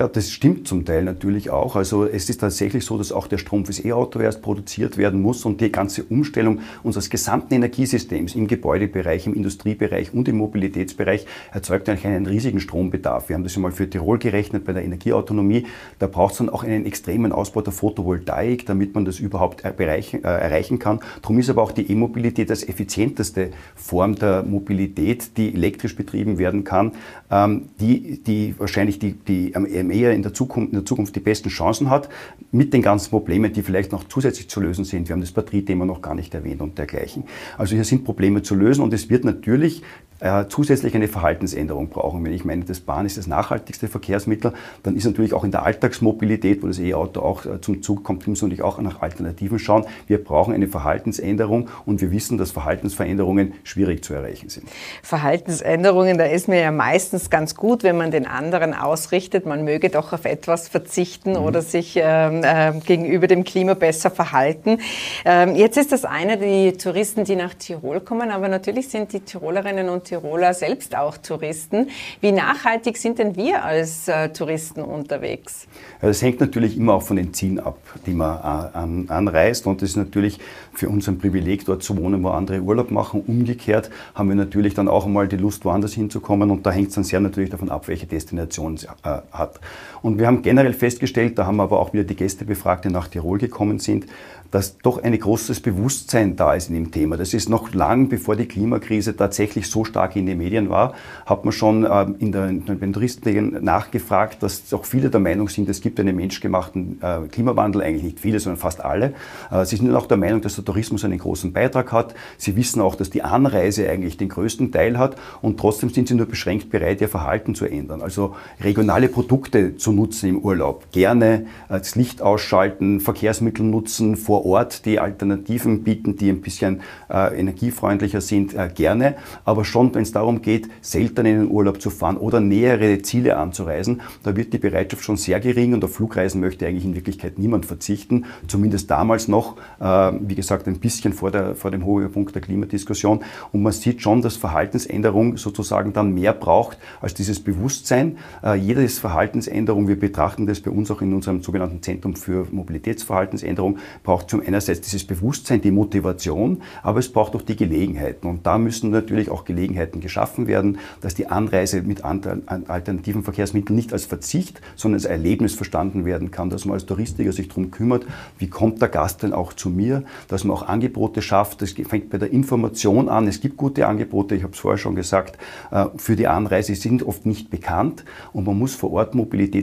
Ja, 0.00 0.08
das 0.08 0.30
stimmt 0.30 0.66
zum 0.66 0.86
Teil 0.86 1.04
natürlich 1.04 1.50
auch. 1.50 1.76
Also 1.76 2.06
es 2.06 2.30
ist 2.30 2.38
tatsächlich 2.38 2.86
so, 2.86 2.96
dass 2.96 3.12
auch 3.12 3.26
der 3.26 3.36
Strom 3.36 3.66
fürs 3.66 3.84
E-Auto 3.84 4.18
erst 4.18 4.40
produziert 4.40 4.96
werden 4.96 5.20
muss 5.20 5.44
und 5.44 5.60
die 5.60 5.70
ganze 5.70 6.04
Umstellung 6.04 6.60
unseres 6.82 7.10
gesamten 7.10 7.52
Energiesystems 7.52 8.34
im 8.34 8.46
Gebäudebereich, 8.46 9.26
im 9.26 9.34
Industriebereich 9.34 10.14
und 10.14 10.26
im 10.26 10.38
Mobilitätsbereich 10.38 11.26
erzeugt 11.52 11.86
eigentlich 11.90 12.06
einen 12.06 12.24
riesigen 12.24 12.60
Strombedarf. 12.60 13.28
Wir 13.28 13.36
haben 13.36 13.42
das 13.42 13.54
ja 13.54 13.60
mal 13.60 13.72
für 13.72 13.90
Tirol 13.90 14.16
gerechnet 14.16 14.64
bei 14.64 14.72
der 14.72 14.84
Energieautonomie. 14.84 15.66
Da 15.98 16.06
braucht 16.06 16.32
es 16.32 16.38
dann 16.38 16.48
auch 16.48 16.64
einen 16.64 16.86
extremen 16.86 17.32
Ausbau 17.32 17.60
der 17.60 17.74
Photovoltaik, 17.74 18.64
damit 18.64 18.94
man 18.94 19.04
das 19.04 19.20
überhaupt 19.20 19.64
erreichen, 19.64 20.24
äh, 20.24 20.28
erreichen 20.28 20.78
kann. 20.78 21.00
Darum 21.20 21.38
ist 21.38 21.50
aber 21.50 21.60
auch 21.60 21.72
die 21.72 21.92
E-Mobilität 21.92 22.48
das 22.48 22.66
effizienteste 22.66 23.50
Form 23.76 24.14
der 24.14 24.44
Mobilität, 24.44 25.36
die 25.36 25.52
elektrisch 25.52 25.94
betrieben 25.94 26.38
werden 26.38 26.64
kann, 26.64 26.92
ähm, 27.30 27.68
die, 27.78 28.22
die 28.22 28.54
wahrscheinlich 28.56 28.98
die, 28.98 29.12
die 29.12 29.54
am 29.54 29.66
eher 29.90 30.12
in 30.12 30.22
der, 30.22 30.32
Zukunft, 30.32 30.72
in 30.72 30.78
der 30.78 30.86
Zukunft 30.86 31.14
die 31.16 31.20
besten 31.20 31.48
Chancen 31.48 31.90
hat, 31.90 32.08
mit 32.52 32.72
den 32.72 32.82
ganzen 32.82 33.10
Problemen, 33.10 33.52
die 33.52 33.62
vielleicht 33.62 33.92
noch 33.92 34.04
zusätzlich 34.04 34.48
zu 34.48 34.60
lösen 34.60 34.84
sind. 34.84 35.08
Wir 35.08 35.14
haben 35.14 35.20
das 35.20 35.32
Batteriethema 35.32 35.84
noch 35.84 36.02
gar 36.02 36.14
nicht 36.14 36.34
erwähnt 36.34 36.60
und 36.60 36.78
dergleichen. 36.78 37.24
Also 37.58 37.74
hier 37.74 37.84
sind 37.84 38.04
Probleme 38.04 38.42
zu 38.42 38.54
lösen 38.54 38.82
und 38.82 38.92
es 38.92 39.10
wird 39.10 39.24
natürlich 39.24 39.82
äh, 40.20 40.44
zusätzlich 40.48 40.94
eine 40.94 41.08
Verhaltensänderung 41.08 41.88
brauchen. 41.88 42.22
Wenn 42.24 42.32
ich 42.32 42.44
meine, 42.44 42.64
das 42.64 42.80
Bahn 42.80 43.06
ist 43.06 43.16
das 43.16 43.26
nachhaltigste 43.26 43.88
Verkehrsmittel, 43.88 44.52
dann 44.82 44.96
ist 44.96 45.06
natürlich 45.06 45.32
auch 45.32 45.44
in 45.44 45.50
der 45.50 45.64
Alltagsmobilität, 45.64 46.62
wo 46.62 46.66
das 46.66 46.78
E-Auto 46.78 47.20
auch 47.20 47.46
äh, 47.46 47.60
zum 47.60 47.82
Zug 47.82 48.04
kommt, 48.04 48.26
muss 48.26 48.42
man 48.42 48.50
natürlich 48.50 48.62
auch 48.62 48.78
nach 48.80 49.00
Alternativen 49.00 49.58
schauen. 49.58 49.86
Wir 50.06 50.22
brauchen 50.22 50.52
eine 50.52 50.68
Verhaltensänderung 50.68 51.68
und 51.86 52.00
wir 52.00 52.10
wissen, 52.10 52.36
dass 52.36 52.50
Verhaltensveränderungen 52.50 53.54
schwierig 53.64 54.04
zu 54.04 54.12
erreichen 54.12 54.50
sind. 54.50 54.68
Verhaltensänderungen, 55.02 56.18
da 56.18 56.24
ist 56.24 56.48
mir 56.48 56.60
ja 56.60 56.70
meistens 56.70 57.30
ganz 57.30 57.54
gut, 57.54 57.82
wenn 57.82 57.96
man 57.96 58.10
den 58.10 58.26
anderen 58.26 58.74
ausrichtet, 58.74 59.46
man 59.46 59.64
möge 59.64 59.88
doch 59.88 60.12
auf 60.12 60.26
etwas 60.26 60.68
verzichten 60.68 61.30
mhm. 61.30 61.44
oder 61.44 61.62
sich 61.62 61.96
äh, 61.96 62.72
gegenüber 62.84 63.26
dem 63.26 63.44
Klima 63.44 63.74
besser 63.74 64.10
verhalten. 64.10 64.78
Ähm, 65.24 65.56
jetzt 65.56 65.78
ist 65.78 65.92
das 65.92 66.04
eine, 66.04 66.36
die 66.36 66.72
Touristen, 66.72 67.24
die 67.24 67.36
nach 67.36 67.54
Tirol 67.54 68.00
kommen, 68.00 68.30
aber 68.30 68.48
natürlich 68.48 68.88
sind 68.88 69.12
die 69.12 69.20
Tirolerinnen 69.20 69.88
und 69.88 70.09
Tiroler 70.10 70.54
selbst 70.54 70.96
auch 70.96 71.16
Touristen. 71.16 71.88
Wie 72.20 72.32
nachhaltig 72.32 72.96
sind 72.96 73.20
denn 73.20 73.36
wir 73.36 73.64
als 73.64 74.08
äh, 74.08 74.30
Touristen 74.30 74.82
unterwegs? 74.82 75.68
Das 76.00 76.20
hängt 76.20 76.40
natürlich 76.40 76.76
immer 76.76 76.94
auch 76.94 77.02
von 77.02 77.16
den 77.16 77.32
Zielen 77.32 77.60
ab, 77.60 77.78
die 78.06 78.12
man 78.12 78.38
äh, 78.38 78.76
an, 78.76 79.04
anreist. 79.08 79.68
Und 79.68 79.82
das 79.82 79.90
ist 79.90 79.96
natürlich 79.96 80.40
für 80.74 80.88
uns 80.88 81.08
ein 81.08 81.18
Privileg, 81.18 81.64
dort 81.64 81.84
zu 81.84 81.96
wohnen, 81.96 82.24
wo 82.24 82.30
andere 82.30 82.60
Urlaub 82.60 82.90
machen. 82.90 83.22
Umgekehrt 83.24 83.90
haben 84.16 84.28
wir 84.28 84.34
natürlich 84.34 84.74
dann 84.74 84.88
auch 84.88 85.06
einmal 85.06 85.28
die 85.28 85.36
Lust, 85.36 85.64
woanders 85.64 85.92
hinzukommen. 85.92 86.50
Und 86.50 86.66
da 86.66 86.72
hängt 86.72 86.88
es 86.88 86.96
dann 86.96 87.04
sehr 87.04 87.20
natürlich 87.20 87.50
davon 87.50 87.70
ab, 87.70 87.86
welche 87.86 88.06
Destination 88.06 88.74
es 88.74 88.84
äh, 88.84 88.88
hat. 89.30 89.60
Und 90.02 90.18
wir 90.18 90.26
haben 90.26 90.42
generell 90.42 90.72
festgestellt, 90.72 91.38
da 91.38 91.46
haben 91.46 91.60
aber 91.60 91.80
auch 91.80 91.92
wieder 91.92 92.04
die 92.04 92.16
Gäste 92.16 92.44
befragt, 92.44 92.84
die 92.84 92.90
nach 92.90 93.08
Tirol 93.08 93.38
gekommen 93.38 93.78
sind, 93.78 94.06
dass 94.50 94.78
doch 94.78 95.02
ein 95.02 95.16
großes 95.18 95.60
Bewusstsein 95.60 96.36
da 96.36 96.54
ist 96.54 96.68
in 96.68 96.74
dem 96.74 96.90
Thema. 96.90 97.16
Das 97.16 97.34
ist 97.34 97.48
noch 97.48 97.72
lang 97.72 98.08
bevor 98.08 98.36
die 98.36 98.46
Klimakrise 98.46 99.16
tatsächlich 99.16 99.70
so 99.70 99.84
stark 99.84 100.16
in 100.16 100.26
den 100.26 100.38
Medien 100.38 100.70
war, 100.70 100.94
hat 101.26 101.44
man 101.44 101.52
schon 101.52 101.86
ähm, 101.90 102.16
in, 102.18 102.32
den 102.32 102.92
Touristenwegen 102.92 103.62
nachgefragt, 103.62 104.42
dass 104.42 104.72
auch 104.72 104.84
viele 104.84 105.10
der 105.10 105.20
Meinung 105.20 105.48
sind, 105.48 105.68
es 105.68 105.80
gibt 105.80 106.00
einen 106.00 106.16
menschgemachten 106.16 106.98
äh, 107.00 107.28
Klimawandel, 107.28 107.82
eigentlich 107.82 108.02
nicht 108.02 108.20
viele, 108.20 108.40
sondern 108.40 108.58
fast 108.58 108.84
alle. 108.84 109.14
Äh, 109.50 109.64
sie 109.64 109.76
sind 109.76 109.94
auch 109.94 110.06
der 110.06 110.16
Meinung, 110.16 110.40
dass 110.40 110.56
der 110.56 110.64
Tourismus 110.64 111.04
einen 111.04 111.18
großen 111.18 111.52
Beitrag 111.52 111.92
hat. 111.92 112.14
Sie 112.36 112.56
wissen 112.56 112.80
auch, 112.80 112.96
dass 112.96 113.10
die 113.10 113.22
Anreise 113.22 113.88
eigentlich 113.88 114.16
den 114.16 114.28
größten 114.28 114.72
Teil 114.72 114.98
hat 114.98 115.16
und 115.42 115.60
trotzdem 115.60 115.90
sind 115.90 116.08
sie 116.08 116.14
nur 116.14 116.26
beschränkt 116.26 116.70
bereit, 116.70 117.00
ihr 117.00 117.08
Verhalten 117.08 117.54
zu 117.54 117.66
ändern. 117.66 118.02
Also 118.02 118.34
regionale 118.60 119.08
Produkte 119.08 119.76
zu 119.76 119.89
nutzen 119.92 120.28
im 120.28 120.38
Urlaub, 120.38 120.90
gerne 120.92 121.46
äh, 121.68 121.78
das 121.78 121.94
Licht 121.94 122.20
ausschalten, 122.20 123.00
Verkehrsmittel 123.00 123.64
nutzen, 123.64 124.16
vor 124.16 124.40
vor 124.40 124.46
Ort 124.46 124.86
die 124.86 124.98
Alternativen 124.98 125.82
bieten, 125.82 126.16
die 126.16 126.30
ein 126.30 126.40
bisschen 126.40 126.80
äh, 127.10 127.38
energiefreundlicher 127.38 128.20
sind, 128.20 128.54
äh, 128.54 128.70
gerne. 128.74 129.16
Aber 129.44 129.64
schon, 129.64 129.94
wenn 129.94 130.02
es 130.02 130.12
darum 130.12 130.40
geht, 130.40 130.68
selten 130.80 131.26
in 131.26 131.40
den 131.40 131.50
Urlaub 131.50 131.82
zu 131.82 131.90
fahren 131.90 132.16
oder 132.16 132.40
nähere 132.40 133.02
Ziele 133.02 133.36
anzureisen, 133.36 134.00
da 134.22 134.36
wird 134.36 134.52
die 134.52 134.58
Bereitschaft 134.58 135.04
schon 135.04 135.16
sehr 135.16 135.40
gering 135.40 135.74
und 135.74 135.84
auf 135.84 135.94
Flugreisen 135.94 136.40
möchte 136.40 136.66
eigentlich 136.66 136.84
in 136.84 136.94
Wirklichkeit 136.94 137.38
niemand 137.38 137.66
verzichten. 137.66 138.24
Zumindest 138.46 138.90
damals 138.90 139.28
noch, 139.28 139.56
äh, 139.80 140.12
wie 140.20 140.36
gesagt, 140.36 140.66
ein 140.68 140.78
bisschen 140.78 141.12
vor, 141.12 141.30
der, 141.30 141.54
vor 141.54 141.70
dem 141.70 141.84
Höhepunkt 141.84 142.34
der 142.34 142.40
Klimadiskussion. 142.40 143.20
Und 143.52 143.62
man 143.62 143.72
sieht 143.72 144.00
schon, 144.00 144.22
dass 144.22 144.36
Verhaltensänderung 144.36 145.36
sozusagen 145.36 145.92
dann 145.92 146.14
mehr 146.14 146.32
braucht 146.32 146.78
als 147.00 147.14
dieses 147.14 147.40
Bewusstsein. 147.40 148.16
Äh, 148.42 148.54
jedes 148.54 148.98
Verhaltensänderung, 148.98 149.79
wir 149.88 149.98
betrachten 149.98 150.46
das 150.46 150.60
bei 150.60 150.70
uns 150.70 150.90
auch 150.90 151.02
in 151.02 151.14
unserem 151.14 151.42
sogenannten 151.42 151.82
Zentrum 151.82 152.16
für 152.16 152.46
Mobilitätsverhaltensänderung, 152.50 153.78
braucht 154.02 154.30
zum 154.30 154.40
einerseits 154.40 154.80
dieses 154.80 155.04
Bewusstsein, 155.04 155.60
die 155.60 155.70
Motivation, 155.70 156.62
aber 156.82 156.98
es 156.98 157.12
braucht 157.12 157.34
auch 157.36 157.42
die 157.42 157.56
Gelegenheiten. 157.56 158.26
Und 158.26 158.46
da 158.46 158.58
müssen 158.58 158.90
natürlich 158.90 159.30
auch 159.30 159.44
Gelegenheiten 159.44 160.00
geschaffen 160.00 160.46
werden, 160.46 160.78
dass 161.00 161.14
die 161.14 161.26
Anreise 161.26 161.82
mit 161.82 162.04
alternativen 162.04 163.22
Verkehrsmitteln 163.22 163.76
nicht 163.76 163.92
als 163.92 164.06
Verzicht, 164.06 164.60
sondern 164.76 164.96
als 164.96 165.04
Erlebnis 165.04 165.54
verstanden 165.54 166.04
werden 166.04 166.30
kann, 166.30 166.50
dass 166.50 166.64
man 166.64 166.74
als 166.74 166.86
Touristiker 166.86 167.32
sich 167.32 167.48
darum 167.48 167.70
kümmert, 167.70 168.06
wie 168.38 168.48
kommt 168.48 168.80
der 168.80 168.88
Gast 168.88 169.22
denn 169.22 169.32
auch 169.32 169.52
zu 169.52 169.70
mir, 169.70 170.04
dass 170.28 170.44
man 170.44 170.56
auch 170.56 170.62
Angebote 170.62 171.22
schafft. 171.22 171.62
Das 171.62 171.72
fängt 171.72 172.10
bei 172.10 172.18
der 172.18 172.32
Information 172.32 173.08
an. 173.08 173.26
Es 173.26 173.40
gibt 173.40 173.56
gute 173.56 173.86
Angebote, 173.86 174.34
ich 174.34 174.42
habe 174.42 174.52
es 174.52 174.58
vorher 174.58 174.78
schon 174.78 174.94
gesagt, 174.94 175.38
äh, 175.70 175.86
für 175.96 176.16
die 176.16 176.26
Anreise 176.26 176.74
sind 176.74 177.02
oft 177.02 177.26
nicht 177.26 177.50
bekannt 177.50 178.04
und 178.32 178.46
man 178.46 178.58
muss 178.58 178.74
vor 178.74 178.92
Ort 178.92 179.14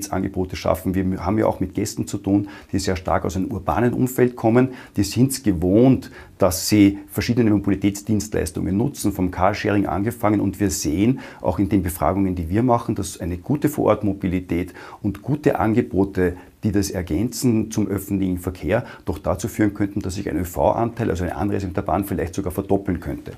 Mobilitätsangebote 0.07 0.55
schaffen. 0.55 0.95
Wir 0.95 1.25
haben 1.25 1.37
ja 1.37 1.45
auch 1.45 1.59
mit 1.59 1.73
Gästen 1.73 2.07
zu 2.07 2.17
tun, 2.17 2.49
die 2.71 2.79
sehr 2.79 2.95
stark 2.95 3.25
aus 3.25 3.35
einem 3.35 3.51
urbanen 3.51 3.93
Umfeld 3.93 4.35
kommen 4.35 4.69
die 4.95 5.03
sind 5.03 5.31
es 5.31 5.43
gewohnt, 5.43 6.11
dass 6.37 6.69
sie 6.69 6.99
verschiedene 7.09 7.51
Mobilitätsdienstleistungen 7.51 8.75
nutzen, 8.75 9.11
vom 9.11 9.31
Carsharing 9.31 9.85
angefangen. 9.85 10.39
Und 10.39 10.59
wir 10.59 10.69
sehen 10.69 11.19
auch 11.41 11.59
in 11.59 11.69
den 11.69 11.83
Befragungen, 11.83 12.35
die 12.35 12.49
wir 12.49 12.63
machen, 12.63 12.95
dass 12.95 13.19
eine 13.19 13.37
gute 13.37 13.69
Vorortmobilität 13.69 14.73
und 15.01 15.21
gute 15.21 15.59
Angebote 15.59 16.37
die 16.63 16.71
das 16.71 16.89
ergänzen 16.89 17.69
zum 17.69 17.87
öffentlichen 17.87 18.39
Verkehr, 18.39 18.83
doch 19.05 19.19
dazu 19.19 19.47
führen 19.47 19.75
könnten, 19.75 19.99
dass 19.99 20.15
sich 20.15 20.27
ein 20.27 20.37
ÖV-Anteil, 20.37 21.11
also 21.11 21.23
eine 21.23 21.35
Anreise 21.35 21.67
mit 21.67 21.77
der 21.77 21.83
Bahn, 21.83 22.03
vielleicht 22.03 22.33
sogar 22.33 22.51
verdoppeln 22.51 22.99
könnte. 22.99 23.33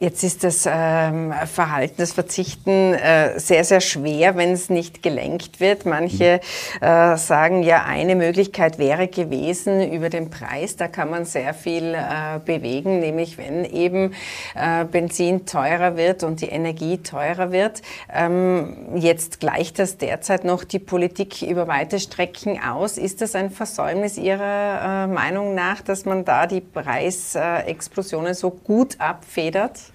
Jetzt 0.00 0.22
ist 0.22 0.44
das 0.44 0.64
ähm, 0.70 1.34
Verhalten, 1.52 1.96
das 1.98 2.12
Verzichten 2.12 2.94
äh, 2.94 3.36
sehr, 3.40 3.64
sehr 3.64 3.80
schwer, 3.80 4.36
wenn 4.36 4.52
es 4.52 4.70
nicht 4.70 5.02
gelenkt 5.02 5.58
wird. 5.58 5.86
Manche 5.86 6.40
äh, 6.80 7.16
sagen 7.16 7.64
ja, 7.64 7.82
eine 7.84 8.14
Möglichkeit 8.14 8.78
wäre 8.78 9.08
gewesen 9.08 9.90
über 9.90 10.08
den 10.08 10.30
Preis. 10.30 10.76
Da 10.76 10.86
kann 10.86 11.10
man 11.10 11.24
sehr 11.24 11.52
viel 11.52 11.94
äh, 11.94 12.38
bewegen, 12.44 13.00
nämlich 13.00 13.38
wenn 13.38 13.64
eben 13.64 14.14
äh, 14.54 14.84
Benzin 14.84 15.46
teurer 15.46 15.96
wird 15.96 16.22
und 16.22 16.42
die 16.42 16.48
Energie 16.48 16.98
teurer 16.98 17.50
wird. 17.50 17.82
Ähm, 18.14 18.76
jetzt 18.94 19.40
gleicht 19.40 19.80
das 19.80 19.98
derzeit 19.98 20.44
noch 20.44 20.62
die 20.62 20.78
Politik 20.78 21.42
über 21.42 21.66
weite 21.66 21.98
Strecken 21.98 22.60
aus. 22.62 22.98
Ist 22.98 23.20
das 23.20 23.34
ein 23.34 23.50
Versäumnis 23.50 24.16
Ihrer 24.16 25.06
äh, 25.06 25.06
Meinung 25.08 25.56
nach, 25.56 25.80
dass 25.80 26.04
man 26.04 26.24
da 26.24 26.46
die 26.46 26.60
Preisexplosionen 26.60 28.34
so 28.34 28.50
gut 28.50 29.00
abfedert? 29.00 29.87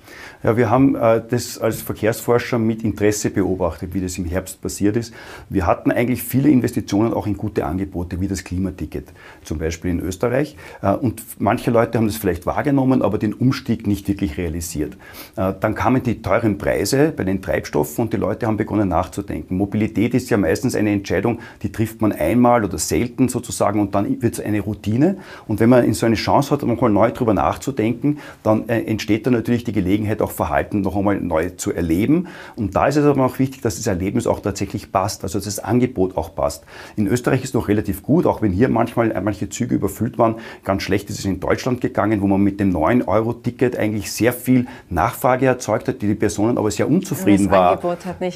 Ja, 0.43 0.57
wir 0.57 0.69
haben 0.69 0.95
äh, 0.95 1.21
das 1.25 1.57
als 1.57 1.81
Verkehrsforscher 1.81 2.59
mit 2.59 2.83
Interesse 2.83 3.29
beobachtet, 3.29 3.93
wie 3.93 4.01
das 4.01 4.17
im 4.17 4.25
Herbst 4.25 4.61
passiert 4.61 4.97
ist. 4.97 5.13
Wir 5.49 5.65
hatten 5.65 5.89
eigentlich 5.89 6.21
viele 6.21 6.49
Investitionen 6.49 7.13
auch 7.13 7.27
in 7.27 7.37
gute 7.37 7.65
Angebote, 7.65 8.19
wie 8.19 8.27
das 8.27 8.43
Klimaticket, 8.43 9.05
zum 9.45 9.57
Beispiel 9.57 9.91
in 9.91 10.01
Österreich. 10.01 10.57
Äh, 10.81 10.95
und 10.95 11.23
manche 11.39 11.71
Leute 11.71 11.97
haben 11.97 12.07
das 12.07 12.17
vielleicht 12.17 12.45
wahrgenommen, 12.45 13.01
aber 13.01 13.17
den 13.19 13.33
Umstieg 13.33 13.87
nicht 13.87 14.09
wirklich 14.09 14.37
realisiert. 14.37 14.97
Äh, 15.37 15.53
dann 15.57 15.75
kamen 15.75 16.03
die 16.03 16.21
teuren 16.21 16.57
Preise 16.57 17.13
bei 17.15 17.23
den 17.23 17.41
Treibstoffen 17.41 18.03
und 18.03 18.13
die 18.13 18.17
Leute 18.17 18.45
haben 18.45 18.57
begonnen 18.57 18.89
nachzudenken. 18.89 19.55
Mobilität 19.55 20.13
ist 20.13 20.29
ja 20.29 20.35
meistens 20.35 20.75
eine 20.75 20.91
Entscheidung, 20.91 21.39
die 21.61 21.71
trifft 21.71 22.01
man 22.01 22.11
einmal 22.11 22.65
oder 22.65 22.77
selten 22.77 23.29
sozusagen 23.29 23.79
und 23.79 23.95
dann 23.95 24.21
wird 24.21 24.33
es 24.33 24.39
eine 24.41 24.59
Routine. 24.59 25.19
Und 25.47 25.61
wenn 25.61 25.69
man 25.69 25.93
so 25.93 26.05
eine 26.05 26.15
Chance 26.15 26.51
hat, 26.51 26.63
nochmal 26.63 26.89
neu 26.89 27.11
drüber 27.11 27.33
nachzudenken, 27.33 28.19
dann 28.43 28.67
äh, 28.67 28.81
entsteht 28.81 29.25
da 29.25 29.31
natürlich 29.31 29.63
die 29.63 29.71
Gelegenheit, 29.71 29.82
auch 30.21 30.31
Verhalten 30.31 30.81
noch 30.81 30.95
einmal 30.95 31.19
neu 31.19 31.49
zu 31.49 31.73
erleben. 31.73 32.27
Und 32.55 32.75
da 32.75 32.87
ist 32.87 32.97
es 32.97 33.05
aber 33.05 33.25
auch 33.25 33.39
wichtig, 33.39 33.61
dass 33.61 33.77
das 33.77 33.87
Erlebnis 33.87 34.27
auch 34.27 34.39
tatsächlich 34.39 34.91
passt, 34.91 35.23
also 35.23 35.37
dass 35.39 35.45
das 35.45 35.59
Angebot 35.59 36.17
auch 36.17 36.35
passt. 36.35 36.63
In 36.95 37.07
Österreich 37.07 37.43
ist 37.43 37.49
es 37.49 37.53
noch 37.53 37.67
relativ 37.67 38.03
gut, 38.03 38.25
auch 38.25 38.41
wenn 38.41 38.51
hier 38.51 38.69
manchmal 38.69 39.13
manche 39.21 39.49
Züge 39.49 39.75
überfüllt 39.75 40.17
waren. 40.17 40.35
Ganz 40.63 40.83
schlecht 40.83 41.09
ist 41.09 41.19
es 41.19 41.25
in 41.25 41.39
Deutschland 41.39 41.81
gegangen, 41.81 42.21
wo 42.21 42.27
man 42.27 42.41
mit 42.41 42.59
dem 42.59 42.75
9-Euro-Ticket 42.75 43.77
eigentlich 43.77 44.11
sehr 44.11 44.33
viel 44.33 44.67
Nachfrage 44.89 45.45
erzeugt 45.45 45.87
hat, 45.87 46.01
die 46.01 46.07
die 46.07 46.15
Personen 46.15 46.57
aber 46.57 46.71
sehr 46.71 46.87
unzufrieden 46.87 47.51
war 47.51 47.79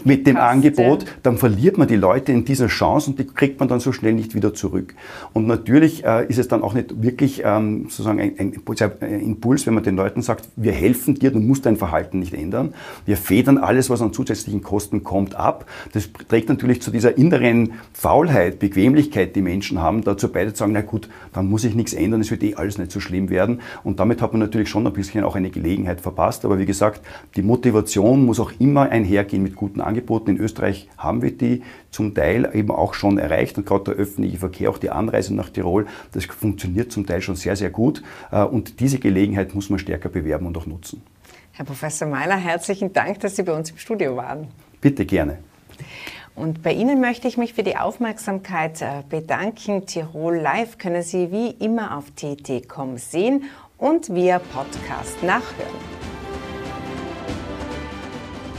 mit 0.03 0.27
dem 0.27 0.37
Angebot. 0.37 1.03
Ja. 1.03 1.09
Dann 1.23 1.37
verliert 1.37 1.77
man 1.77 1.87
die 1.87 1.95
Leute 1.95 2.31
in 2.31 2.45
dieser 2.45 2.67
Chance 2.67 3.11
und 3.11 3.19
die 3.19 3.25
kriegt 3.25 3.59
man 3.59 3.69
dann 3.69 3.79
so 3.79 3.91
schnell 3.91 4.13
nicht 4.13 4.35
wieder 4.35 4.53
zurück. 4.53 4.95
Und 5.33 5.47
natürlich 5.47 6.05
äh, 6.05 6.25
ist 6.27 6.37
es 6.37 6.47
dann 6.47 6.63
auch 6.63 6.73
nicht 6.73 7.01
wirklich 7.01 7.41
ähm, 7.45 7.83
sozusagen 7.83 8.19
ein, 8.19 8.33
ein, 8.37 8.53
ein 9.01 9.21
Impuls, 9.21 9.65
wenn 9.65 9.73
man 9.73 9.83
den 9.83 9.95
Leuten 9.95 10.21
sagt, 10.21 10.49
wir 10.55 10.71
helfen 10.71 11.15
dir, 11.15 11.31
du 11.41 11.47
musst 11.47 11.65
dein 11.65 11.77
Verhalten 11.77 12.19
nicht 12.19 12.33
ändern. 12.33 12.73
Wir 13.05 13.17
federn 13.17 13.57
alles, 13.57 13.89
was 13.89 14.01
an 14.01 14.13
zusätzlichen 14.13 14.61
Kosten 14.61 15.03
kommt, 15.03 15.35
ab. 15.35 15.65
Das 15.93 16.09
trägt 16.27 16.49
natürlich 16.49 16.81
zu 16.81 16.91
dieser 16.91 17.17
inneren 17.17 17.73
Faulheit, 17.93 18.59
Bequemlichkeit, 18.59 19.35
die 19.35 19.41
Menschen 19.41 19.81
haben, 19.81 20.03
dazu 20.03 20.31
bei, 20.31 20.45
zu 20.45 20.55
sagen, 20.55 20.73
na 20.73 20.81
gut, 20.81 21.09
dann 21.33 21.49
muss 21.49 21.63
ich 21.63 21.75
nichts 21.75 21.93
ändern, 21.93 22.21
es 22.21 22.31
wird 22.31 22.43
eh 22.43 22.55
alles 22.55 22.77
nicht 22.77 22.91
so 22.91 22.99
schlimm 22.99 23.29
werden. 23.29 23.61
Und 23.83 23.99
damit 23.99 24.21
hat 24.21 24.33
man 24.33 24.39
natürlich 24.39 24.69
schon 24.69 24.87
ein 24.87 24.93
bisschen 24.93 25.23
auch 25.23 25.35
eine 25.35 25.49
Gelegenheit 25.49 26.01
verpasst. 26.01 26.45
Aber 26.45 26.59
wie 26.59 26.65
gesagt, 26.65 27.01
die 27.35 27.41
Motivation 27.41 28.25
muss 28.25 28.39
auch 28.39 28.51
immer 28.59 28.89
einhergehen 28.89 29.43
mit 29.43 29.55
guten 29.55 29.81
Angeboten. 29.81 30.31
In 30.31 30.37
Österreich 30.37 30.89
haben 30.97 31.21
wir 31.21 31.31
die 31.31 31.61
zum 31.91 32.13
Teil 32.13 32.49
eben 32.53 32.71
auch 32.71 32.93
schon 32.93 33.17
erreicht 33.17 33.57
und 33.57 33.65
gerade 33.65 33.85
der 33.85 33.93
öffentliche 33.95 34.37
Verkehr, 34.37 34.69
auch 34.69 34.77
die 34.77 34.89
Anreise 34.89 35.33
nach 35.33 35.49
Tirol, 35.49 35.87
das 36.11 36.25
funktioniert 36.25 36.91
zum 36.91 37.05
Teil 37.05 37.21
schon 37.21 37.35
sehr, 37.35 37.55
sehr 37.55 37.69
gut. 37.69 38.03
Äh, 38.31 38.43
und 38.43 38.79
diese 38.79 38.99
Gelegenheit 38.99 39.55
muss 39.55 39.69
man 39.69 39.79
stärker 39.79 40.09
bewerben 40.09 40.45
und 40.45 40.57
auch 40.57 40.65
nutzen. 40.65 41.01
Herr 41.57 41.65
Professor 41.65 42.07
Meiler, 42.07 42.37
herzlichen 42.37 42.93
Dank, 42.93 43.19
dass 43.21 43.35
Sie 43.35 43.41
bei 43.41 43.51
uns 43.51 43.71
im 43.71 43.79
Studio 43.79 44.15
waren. 44.15 44.47
Bitte 44.79 45.07
gerne. 45.07 45.39
Und 46.35 46.61
bei 46.61 46.71
Ihnen 46.71 47.01
möchte 47.01 47.27
ich 47.27 47.35
mich 47.35 47.55
für 47.55 47.63
die 47.63 47.77
Aufmerksamkeit 47.77 48.79
äh, 48.83 49.01
bedanken. 49.09 49.87
Tirol 49.87 50.37
Live 50.37 50.77
können 50.77 51.01
Sie 51.01 51.31
wie 51.31 51.49
immer 51.49 51.97
auf 51.97 52.11
tt.com 52.11 52.99
sehen 52.99 53.45
und 53.79 54.13
via 54.13 54.37
Podcast 54.37 55.23
nachhören. 55.23 55.73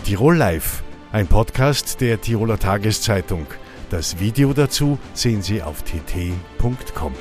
Tirol 0.05 0.37
Live, 0.37 0.83
ein 1.13 1.29
Podcast 1.29 2.01
der 2.01 2.21
Tiroler 2.21 2.59
Tageszeitung. 2.59 3.47
Das 3.91 4.19
Video 4.19 4.53
dazu 4.53 4.99
sehen 5.15 5.43
Sie 5.43 5.63
auf 5.63 5.85
tt.com. 5.85 7.15